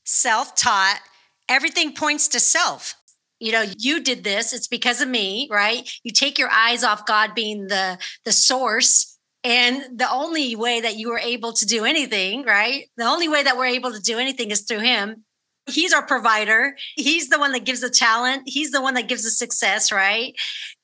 self 0.04 0.56
taught, 0.56 1.00
everything 1.48 1.94
points 1.94 2.28
to 2.30 2.40
self. 2.40 2.96
You 3.40 3.52
know, 3.52 3.66
you 3.78 4.02
did 4.02 4.24
this, 4.24 4.54
it's 4.54 4.68
because 4.68 5.02
of 5.02 5.08
me, 5.08 5.48
right? 5.52 5.90
You 6.04 6.12
take 6.12 6.40
your 6.40 6.50
eyes 6.50 6.84
off 6.84 7.06
God 7.06 7.36
being 7.36 7.68
the 7.68 7.98
the 8.24 8.32
source 8.32 9.18
and 9.44 10.00
the 10.00 10.12
only 10.12 10.56
way 10.56 10.82
that 10.82 10.96
you 10.96 11.10
were 11.10 11.20
able 11.20 11.54
to 11.54 11.66
do 11.68 11.86
anything, 11.86 12.44
right? 12.44 12.86
The 12.98 13.06
only 13.06 13.30
way 13.30 13.44
that 13.44 13.58
we're 13.58 13.68
able 13.68 13.92
to 13.92 14.02
do 14.02 14.18
anything 14.18 14.50
is 14.50 14.62
through 14.62 14.80
him. 14.80 15.24
He's 15.68 15.94
our 15.94 16.06
provider. 16.06 16.76
He's 16.96 17.30
the 17.30 17.40
one 17.40 17.52
that 17.52 17.66
gives 17.66 17.82
the 17.82 17.90
talent. 17.90 18.44
He's 18.46 18.72
the 18.72 18.82
one 18.82 18.96
that 18.96 19.08
gives 19.08 19.24
the 19.24 19.30
success, 19.30 19.92
right? 19.92 20.34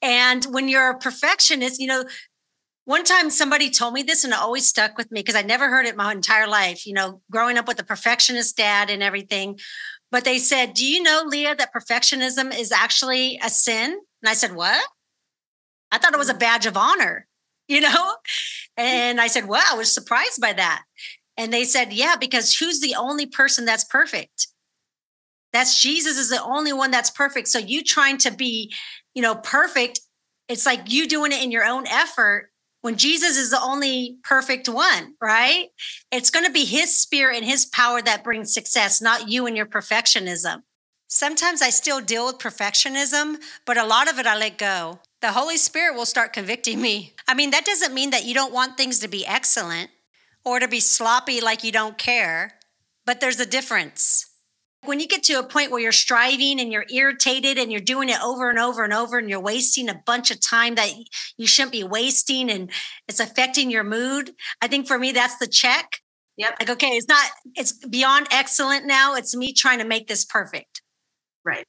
And 0.01 0.43
when 0.45 0.69
you're 0.69 0.91
a 0.91 0.97
perfectionist, 0.97 1.79
you 1.79 1.87
know, 1.87 2.03
one 2.91 3.05
time 3.05 3.29
somebody 3.29 3.69
told 3.69 3.93
me 3.93 4.03
this 4.03 4.25
and 4.25 4.33
it 4.33 4.39
always 4.39 4.67
stuck 4.67 4.97
with 4.97 5.09
me 5.11 5.21
because 5.21 5.35
I 5.35 5.43
never 5.43 5.69
heard 5.69 5.85
it 5.85 5.95
my 5.95 6.11
entire 6.11 6.45
life, 6.45 6.85
you 6.85 6.93
know, 6.93 7.21
growing 7.31 7.57
up 7.57 7.65
with 7.65 7.79
a 7.79 7.85
perfectionist 7.85 8.57
dad 8.57 8.89
and 8.89 9.01
everything. 9.01 9.57
But 10.11 10.25
they 10.25 10.37
said, 10.37 10.73
Do 10.73 10.85
you 10.85 11.01
know, 11.01 11.23
Leah, 11.25 11.55
that 11.55 11.73
perfectionism 11.73 12.53
is 12.53 12.73
actually 12.73 13.39
a 13.41 13.49
sin? 13.49 13.91
And 13.91 14.29
I 14.29 14.33
said, 14.33 14.53
What? 14.53 14.83
I 15.89 15.97
thought 15.97 16.13
it 16.13 16.19
was 16.19 16.29
a 16.29 16.33
mm. 16.33 16.39
badge 16.39 16.65
of 16.65 16.75
honor, 16.75 17.27
you 17.69 17.79
know? 17.79 18.15
And 18.75 19.21
I 19.21 19.27
said, 19.27 19.47
Well, 19.47 19.63
I 19.65 19.77
was 19.77 19.93
surprised 19.93 20.41
by 20.41 20.51
that. 20.51 20.83
And 21.37 21.53
they 21.53 21.63
said, 21.63 21.93
Yeah, 21.93 22.17
because 22.19 22.57
who's 22.57 22.81
the 22.81 22.95
only 22.95 23.25
person 23.25 23.63
that's 23.63 23.85
perfect? 23.85 24.47
That's 25.53 25.81
Jesus 25.81 26.17
is 26.17 26.29
the 26.29 26.43
only 26.43 26.73
one 26.73 26.91
that's 26.91 27.09
perfect. 27.09 27.47
So 27.47 27.57
you 27.57 27.83
trying 27.85 28.17
to 28.19 28.31
be, 28.31 28.73
you 29.13 29.21
know, 29.21 29.35
perfect, 29.35 30.01
it's 30.49 30.65
like 30.65 30.91
you 30.91 31.07
doing 31.07 31.31
it 31.31 31.41
in 31.41 31.51
your 31.51 31.63
own 31.63 31.87
effort 31.87 32.50
when 32.81 32.97
Jesus 32.97 33.37
is 33.37 33.51
the 33.51 33.61
only 33.61 34.17
perfect 34.23 34.67
one, 34.67 35.15
right? 35.21 35.69
It's 36.11 36.29
going 36.29 36.45
to 36.45 36.51
be 36.51 36.65
his 36.65 36.97
spirit 36.97 37.37
and 37.37 37.45
his 37.45 37.65
power 37.65 38.01
that 38.01 38.23
brings 38.23 38.53
success, 38.53 39.01
not 39.01 39.29
you 39.29 39.45
and 39.45 39.55
your 39.55 39.65
perfectionism. 39.65 40.63
Sometimes 41.07 41.61
I 41.61 41.69
still 41.69 42.01
deal 42.01 42.25
with 42.25 42.37
perfectionism, 42.37 43.37
but 43.65 43.77
a 43.77 43.85
lot 43.85 44.09
of 44.09 44.17
it 44.17 44.25
I 44.25 44.37
let 44.37 44.57
go. 44.57 44.99
The 45.21 45.33
Holy 45.33 45.57
Spirit 45.57 45.95
will 45.95 46.05
start 46.05 46.33
convicting 46.33 46.81
me. 46.81 47.13
I 47.27 47.33
mean, 47.33 47.51
that 47.51 47.65
doesn't 47.65 47.93
mean 47.93 48.09
that 48.11 48.25
you 48.25 48.33
don't 48.33 48.53
want 48.53 48.77
things 48.77 48.99
to 48.99 49.07
be 49.07 49.25
excellent 49.25 49.91
or 50.43 50.59
to 50.59 50.67
be 50.67 50.79
sloppy 50.79 51.41
like 51.41 51.63
you 51.63 51.71
don't 51.71 51.97
care, 51.97 52.53
but 53.05 53.19
there's 53.19 53.39
a 53.39 53.45
difference. 53.45 54.30
When 54.85 54.99
you 54.99 55.07
get 55.07 55.23
to 55.23 55.33
a 55.33 55.43
point 55.43 55.69
where 55.69 55.79
you're 55.79 55.91
striving 55.91 56.59
and 56.59 56.71
you're 56.71 56.85
irritated 56.91 57.57
and 57.59 57.71
you're 57.71 57.81
doing 57.81 58.09
it 58.09 58.19
over 58.23 58.49
and 58.49 58.57
over 58.57 58.83
and 58.83 58.93
over 58.93 59.19
and 59.19 59.29
you're 59.29 59.39
wasting 59.39 59.89
a 59.89 60.01
bunch 60.05 60.31
of 60.31 60.41
time 60.41 60.75
that 60.75 60.91
you 61.37 61.45
shouldn't 61.45 61.71
be 61.71 61.83
wasting 61.83 62.49
and 62.49 62.71
it's 63.07 63.19
affecting 63.19 63.69
your 63.69 63.83
mood, 63.83 64.31
I 64.61 64.67
think 64.67 64.87
for 64.87 64.97
me, 64.97 65.11
that's 65.11 65.37
the 65.37 65.47
check. 65.47 66.01
Yep. 66.37 66.55
Like, 66.59 66.69
okay, 66.71 66.89
it's 66.89 67.07
not, 67.07 67.23
it's 67.55 67.73
beyond 67.85 68.27
excellent 68.31 68.85
now. 68.87 69.15
It's 69.15 69.35
me 69.35 69.53
trying 69.53 69.79
to 69.79 69.85
make 69.85 70.07
this 70.07 70.25
perfect. 70.25 70.81
Right 71.45 71.65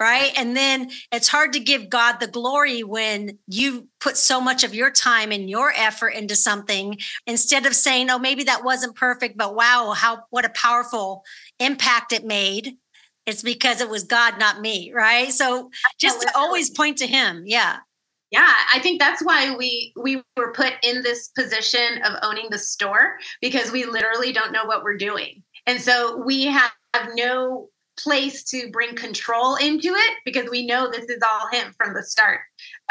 right? 0.00 0.32
And 0.36 0.56
then 0.56 0.90
it's 1.12 1.28
hard 1.28 1.52
to 1.52 1.60
give 1.60 1.88
God 1.88 2.18
the 2.18 2.26
glory 2.26 2.82
when 2.82 3.38
you 3.46 3.88
put 4.00 4.16
so 4.16 4.40
much 4.40 4.64
of 4.64 4.74
your 4.74 4.90
time 4.90 5.32
and 5.32 5.48
your 5.48 5.72
effort 5.74 6.10
into 6.10 6.36
something 6.36 6.98
instead 7.26 7.66
of 7.66 7.76
saying, 7.76 8.10
"Oh, 8.10 8.18
maybe 8.18 8.44
that 8.44 8.64
wasn't 8.64 8.96
perfect, 8.96 9.36
but 9.36 9.54
wow, 9.54 9.92
how 9.96 10.24
what 10.30 10.44
a 10.44 10.50
powerful 10.50 11.24
impact 11.58 12.12
it 12.12 12.24
made." 12.24 12.76
It's 13.26 13.42
because 13.42 13.80
it 13.80 13.88
was 13.88 14.04
God, 14.04 14.38
not 14.38 14.60
me, 14.60 14.92
right? 14.92 15.32
So 15.32 15.70
just 15.98 16.20
to 16.22 16.36
always 16.36 16.68
point 16.70 16.98
to 16.98 17.06
him. 17.06 17.44
Yeah. 17.46 17.78
Yeah, 18.30 18.52
I 18.72 18.80
think 18.80 19.00
that's 19.00 19.22
why 19.22 19.54
we 19.54 19.92
we 19.96 20.20
were 20.36 20.52
put 20.52 20.72
in 20.82 21.02
this 21.02 21.28
position 21.28 22.02
of 22.02 22.18
owning 22.22 22.48
the 22.50 22.58
store 22.58 23.16
because 23.40 23.70
we 23.70 23.84
literally 23.84 24.32
don't 24.32 24.50
know 24.50 24.64
what 24.64 24.82
we're 24.82 24.96
doing. 24.96 25.44
And 25.66 25.80
so 25.80 26.16
we 26.16 26.46
have 26.46 26.72
no 27.14 27.68
place 27.96 28.42
to 28.44 28.70
bring 28.70 28.96
control 28.96 29.56
into 29.56 29.88
it 29.88 30.18
because 30.24 30.48
we 30.50 30.66
know 30.66 30.90
this 30.90 31.06
is 31.06 31.22
all 31.22 31.48
him 31.50 31.72
from 31.76 31.94
the 31.94 32.02
start. 32.02 32.40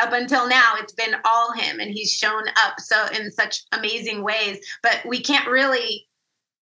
Up 0.02 0.13
until 0.13 0.48
now, 0.48 0.74
it's 0.78 0.94
been 0.94 1.16
all 1.26 1.52
him, 1.54 1.80
and 1.80 1.92
he's 1.92 2.12
shown 2.12 2.44
up 2.63 2.80
so 2.80 3.06
in 3.08 3.32
such 3.32 3.63
amazing 3.72 4.24
ways. 4.24 4.60
But 4.82 5.02
we 5.06 5.22
can't 5.22 5.48
really 5.48 6.08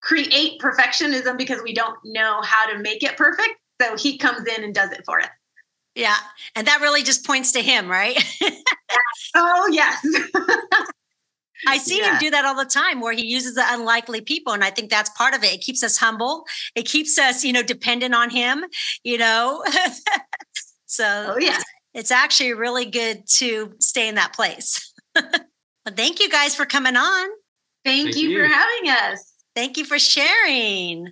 create 0.01 0.60
perfectionism 0.60 1.38
because 1.38 1.62
we 1.63 1.73
don't 1.73 1.97
know 2.04 2.41
how 2.43 2.71
to 2.71 2.80
make 2.80 3.04
it 3.04 3.17
perfect. 3.17 3.56
So 3.82 3.95
he 3.95 4.17
comes 4.17 4.47
in 4.47 4.63
and 4.63 4.73
does 4.73 4.91
it 4.91 5.04
for 5.06 5.19
us. 5.19 5.30
Yeah. 5.95 6.15
And 6.56 6.67
that 6.67 6.82
really 6.82 7.04
just 7.04 7.25
points 7.25 7.51
to 7.54 7.62
him, 7.62 7.89
right? 7.89 8.17
oh, 9.36 9.69
yes. 9.71 10.06
I 11.67 11.78
see 11.78 12.00
yeah. 12.00 12.13
him 12.13 12.19
do 12.19 12.30
that 12.32 12.45
all 12.45 12.56
the 12.56 12.65
time 12.65 13.02
where 13.02 13.13
he 13.13 13.26
uses 13.26 13.56
the 13.56 13.63
unlikely 13.67 14.21
people. 14.21 14.54
And 14.54 14.63
I 14.63 14.69
think 14.69 14.89
that's 14.89 15.10
part 15.12 15.34
of 15.34 15.43
it. 15.43 15.54
It 15.54 15.62
keeps 15.62 15.84
us 15.84 15.97
humble. 15.97 16.45
It 16.76 16.84
keeps 16.84 17.17
us, 17.17 17.43
you 17.43 17.54
know, 17.54 17.63
dependent 17.63 18.15
on 18.15 18.30
him, 18.30 18.63
you 19.04 19.17
know. 19.17 19.63
so 20.86 21.34
oh, 21.36 21.38
yeah. 21.39 21.56
It's, 21.56 21.65
it's, 21.93 22.12
actually 22.12 22.54
really 22.54 22.86
good 22.86 23.24
to 23.38 23.74
stay 23.80 24.08
in 24.08 24.15
that 24.15 24.34
place. 24.34 24.93
well, 25.15 25.26
thank 25.95 26.19
you 26.19 26.30
guys 26.30 26.56
for 26.56 26.65
coming 26.65 26.95
on. 26.95 27.30
Thank, 27.84 28.06
thank 28.06 28.17
you, 28.17 28.30
you 28.30 28.39
for 28.39 28.45
having 28.45 28.89
us. 28.89 29.34
Thank 29.56 29.78
you 29.78 29.86
for 29.86 30.00
sharing. 30.00 31.12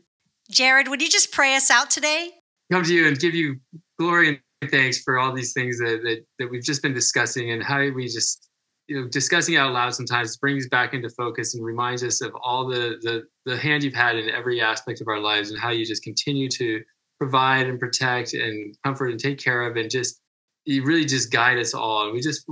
Jared, 0.49 0.87
would 0.87 1.01
you 1.01 1.09
just 1.09 1.31
pray 1.31 1.55
us 1.55 1.69
out 1.69 1.89
today? 1.89 2.31
Come 2.71 2.83
to 2.83 2.93
you 2.93 3.07
and 3.07 3.19
give 3.19 3.35
you 3.35 3.57
glory 3.99 4.41
and 4.61 4.71
thanks 4.71 5.01
for 5.01 5.17
all 5.17 5.33
these 5.33 5.53
things 5.53 5.79
that, 5.79 6.01
that, 6.03 6.25
that 6.37 6.49
we've 6.49 6.63
just 6.63 6.81
been 6.81 6.93
discussing 6.93 7.51
and 7.51 7.63
how 7.63 7.79
we 7.91 8.07
just 8.07 8.48
you 8.89 8.99
know, 8.99 9.07
discussing 9.07 9.55
out 9.55 9.71
loud 9.71 9.93
sometimes 9.93 10.35
brings 10.37 10.67
back 10.67 10.95
into 10.95 11.09
focus 11.11 11.53
and 11.53 11.63
reminds 11.63 12.03
us 12.03 12.21
of 12.21 12.33
all 12.41 12.67
the, 12.67 12.97
the 13.01 13.23
the 13.45 13.55
hand 13.55 13.83
you've 13.83 13.93
had 13.93 14.15
in 14.15 14.29
every 14.29 14.59
aspect 14.59 14.99
of 14.99 15.07
our 15.07 15.19
lives 15.19 15.51
and 15.51 15.59
how 15.59 15.69
you 15.69 15.85
just 15.85 16.03
continue 16.03 16.49
to 16.49 16.81
provide 17.19 17.67
and 17.67 17.79
protect 17.79 18.33
and 18.33 18.75
comfort 18.83 19.11
and 19.11 19.19
take 19.19 19.37
care 19.37 19.61
of 19.61 19.77
and 19.77 19.91
just 19.91 20.19
you 20.65 20.83
really 20.83 21.05
just 21.05 21.31
guide 21.31 21.59
us 21.59 21.73
all. 21.75 22.05
And 22.05 22.13
we 22.13 22.19
just 22.19 22.49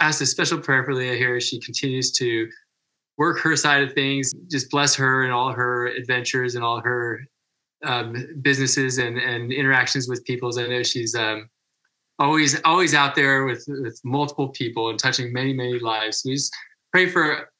ask 0.00 0.20
a 0.20 0.26
special 0.26 0.58
prayer 0.58 0.84
for 0.84 0.94
Leah 0.94 1.16
here 1.16 1.40
she 1.40 1.58
continues 1.60 2.12
to 2.12 2.46
work 3.16 3.38
her 3.40 3.56
side 3.56 3.82
of 3.82 3.94
things. 3.94 4.32
Just 4.50 4.70
bless 4.70 4.94
her 4.96 5.24
and 5.24 5.32
all 5.32 5.52
her 5.52 5.86
adventures 5.86 6.56
and 6.56 6.64
all 6.64 6.80
her 6.80 7.20
um, 7.84 8.14
businesses 8.42 8.98
and, 8.98 9.16
and 9.16 9.50
interactions 9.50 10.08
with 10.08 10.24
people. 10.24 10.50
As 10.50 10.58
I 10.58 10.66
know 10.66 10.82
she's 10.82 11.14
um, 11.14 11.48
always 12.20 12.60
always 12.64 12.94
out 12.94 13.14
there 13.14 13.44
with, 13.46 13.64
with 13.66 14.00
multiple 14.04 14.50
people 14.50 14.90
and 14.90 14.98
touching 14.98 15.32
many 15.32 15.52
many 15.52 15.78
lives. 15.80 16.22
So 16.22 16.28
we 16.28 16.36
just 16.36 16.54
pray 16.92 17.08
for 17.08 17.50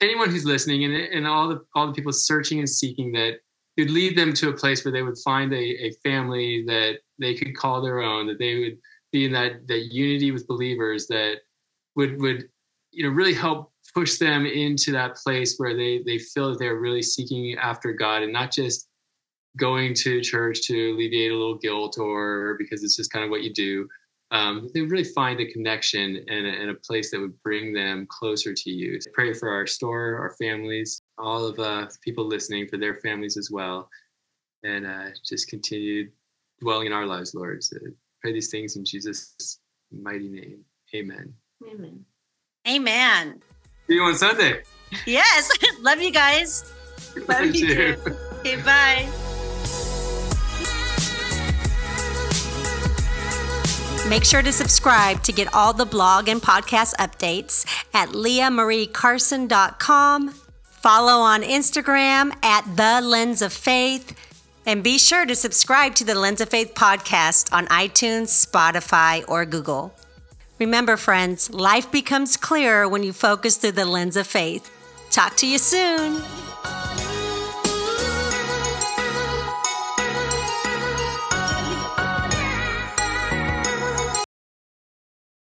anyone 0.00 0.30
who's 0.30 0.44
listening 0.44 0.84
and, 0.84 0.94
and 0.94 1.26
all 1.26 1.48
the 1.48 1.64
all 1.74 1.86
the 1.86 1.92
people 1.92 2.12
searching 2.12 2.58
and 2.58 2.68
seeking 2.68 3.12
that 3.12 3.38
you'd 3.76 3.90
lead 3.90 4.18
them 4.18 4.32
to 4.34 4.48
a 4.48 4.52
place 4.52 4.84
where 4.84 4.92
they 4.92 5.02
would 5.02 5.18
find 5.18 5.52
a, 5.52 5.56
a 5.56 5.92
family 6.04 6.64
that 6.66 6.98
they 7.18 7.34
could 7.34 7.56
call 7.56 7.80
their 7.80 8.00
own, 8.00 8.26
that 8.26 8.38
they 8.38 8.58
would 8.58 8.78
be 9.12 9.24
in 9.24 9.32
that 9.32 9.66
that 9.68 9.92
unity 9.92 10.32
with 10.32 10.46
believers 10.48 11.06
that 11.06 11.36
would 11.96 12.20
would 12.20 12.48
you 12.90 13.04
know 13.04 13.10
really 13.10 13.34
help 13.34 13.72
push 13.94 14.18
them 14.18 14.44
into 14.44 14.92
that 14.92 15.16
place 15.16 15.54
where 15.56 15.76
they 15.76 16.02
they 16.04 16.18
feel 16.18 16.50
that 16.50 16.58
they're 16.58 16.80
really 16.80 17.02
seeking 17.02 17.56
after 17.56 17.92
God 17.92 18.22
and 18.22 18.32
not 18.32 18.52
just 18.52 18.88
going 19.56 19.94
to 19.94 20.20
church 20.20 20.62
to 20.62 20.92
alleviate 20.92 21.32
a 21.32 21.36
little 21.36 21.56
guilt 21.56 21.98
or 21.98 22.56
because 22.58 22.84
it's 22.84 22.96
just 22.96 23.12
kind 23.12 23.24
of 23.24 23.30
what 23.30 23.42
you 23.42 23.52
do. 23.52 23.88
Um, 24.30 24.68
they 24.74 24.82
really 24.82 25.04
find 25.04 25.40
a 25.40 25.50
connection 25.50 26.24
and 26.28 26.46
a, 26.46 26.50
and 26.50 26.70
a, 26.70 26.74
place 26.74 27.10
that 27.10 27.20
would 27.20 27.42
bring 27.42 27.72
them 27.72 28.06
closer 28.10 28.52
to 28.52 28.70
you. 28.70 29.00
So 29.00 29.10
pray 29.14 29.32
for 29.32 29.48
our 29.48 29.66
store, 29.66 30.16
our 30.16 30.36
families, 30.38 31.00
all 31.16 31.46
of 31.46 31.58
uh, 31.58 31.86
people 32.02 32.26
listening, 32.26 32.68
for 32.68 32.76
their 32.76 32.96
families 32.96 33.38
as 33.38 33.50
well, 33.50 33.88
and 34.64 34.86
uh, 34.86 35.06
just 35.26 35.48
continue 35.48 36.10
dwelling 36.60 36.88
in 36.88 36.92
our 36.92 37.06
lives, 37.06 37.34
Lord. 37.34 37.64
So 37.64 37.78
pray 38.20 38.34
these 38.34 38.50
things 38.50 38.76
in 38.76 38.84
Jesus' 38.84 39.60
mighty 39.90 40.28
name. 40.28 40.62
Amen. 40.94 41.32
Amen. 41.66 42.04
Amen. 42.68 43.42
See 43.86 43.94
you 43.94 44.02
on 44.02 44.14
Sunday. 44.14 44.62
Yes. 45.06 45.50
Love 45.80 46.02
you 46.02 46.12
guys. 46.12 46.70
Love 47.28 47.46
you 47.54 47.74
too. 47.74 47.96
Okay, 48.40 48.56
bye. 48.62 49.08
Make 54.08 54.24
sure 54.24 54.40
to 54.40 54.52
subscribe 54.52 55.22
to 55.24 55.32
get 55.32 55.52
all 55.52 55.74
the 55.74 55.84
blog 55.84 56.28
and 56.28 56.40
podcast 56.40 56.94
updates 56.96 57.66
at 57.92 58.10
leahmariecarson.com. 58.10 60.30
Follow 60.62 61.20
on 61.20 61.42
Instagram 61.42 62.32
at 62.42 62.64
The 62.74 63.02
Lens 63.06 63.42
of 63.42 63.52
Faith. 63.52 64.18
And 64.64 64.82
be 64.82 64.96
sure 64.96 65.26
to 65.26 65.34
subscribe 65.34 65.94
to 65.96 66.04
the 66.04 66.14
Lens 66.14 66.40
of 66.40 66.48
Faith 66.48 66.72
podcast 66.74 67.52
on 67.52 67.66
iTunes, 67.66 68.46
Spotify, 68.46 69.22
or 69.28 69.44
Google. 69.44 69.94
Remember, 70.58 70.96
friends, 70.96 71.50
life 71.50 71.92
becomes 71.92 72.38
clearer 72.38 72.88
when 72.88 73.02
you 73.02 73.12
focus 73.12 73.58
through 73.58 73.72
the 73.72 73.84
lens 73.84 74.16
of 74.16 74.26
faith. 74.26 74.70
Talk 75.10 75.36
to 75.36 75.46
you 75.46 75.58
soon. 75.58 76.22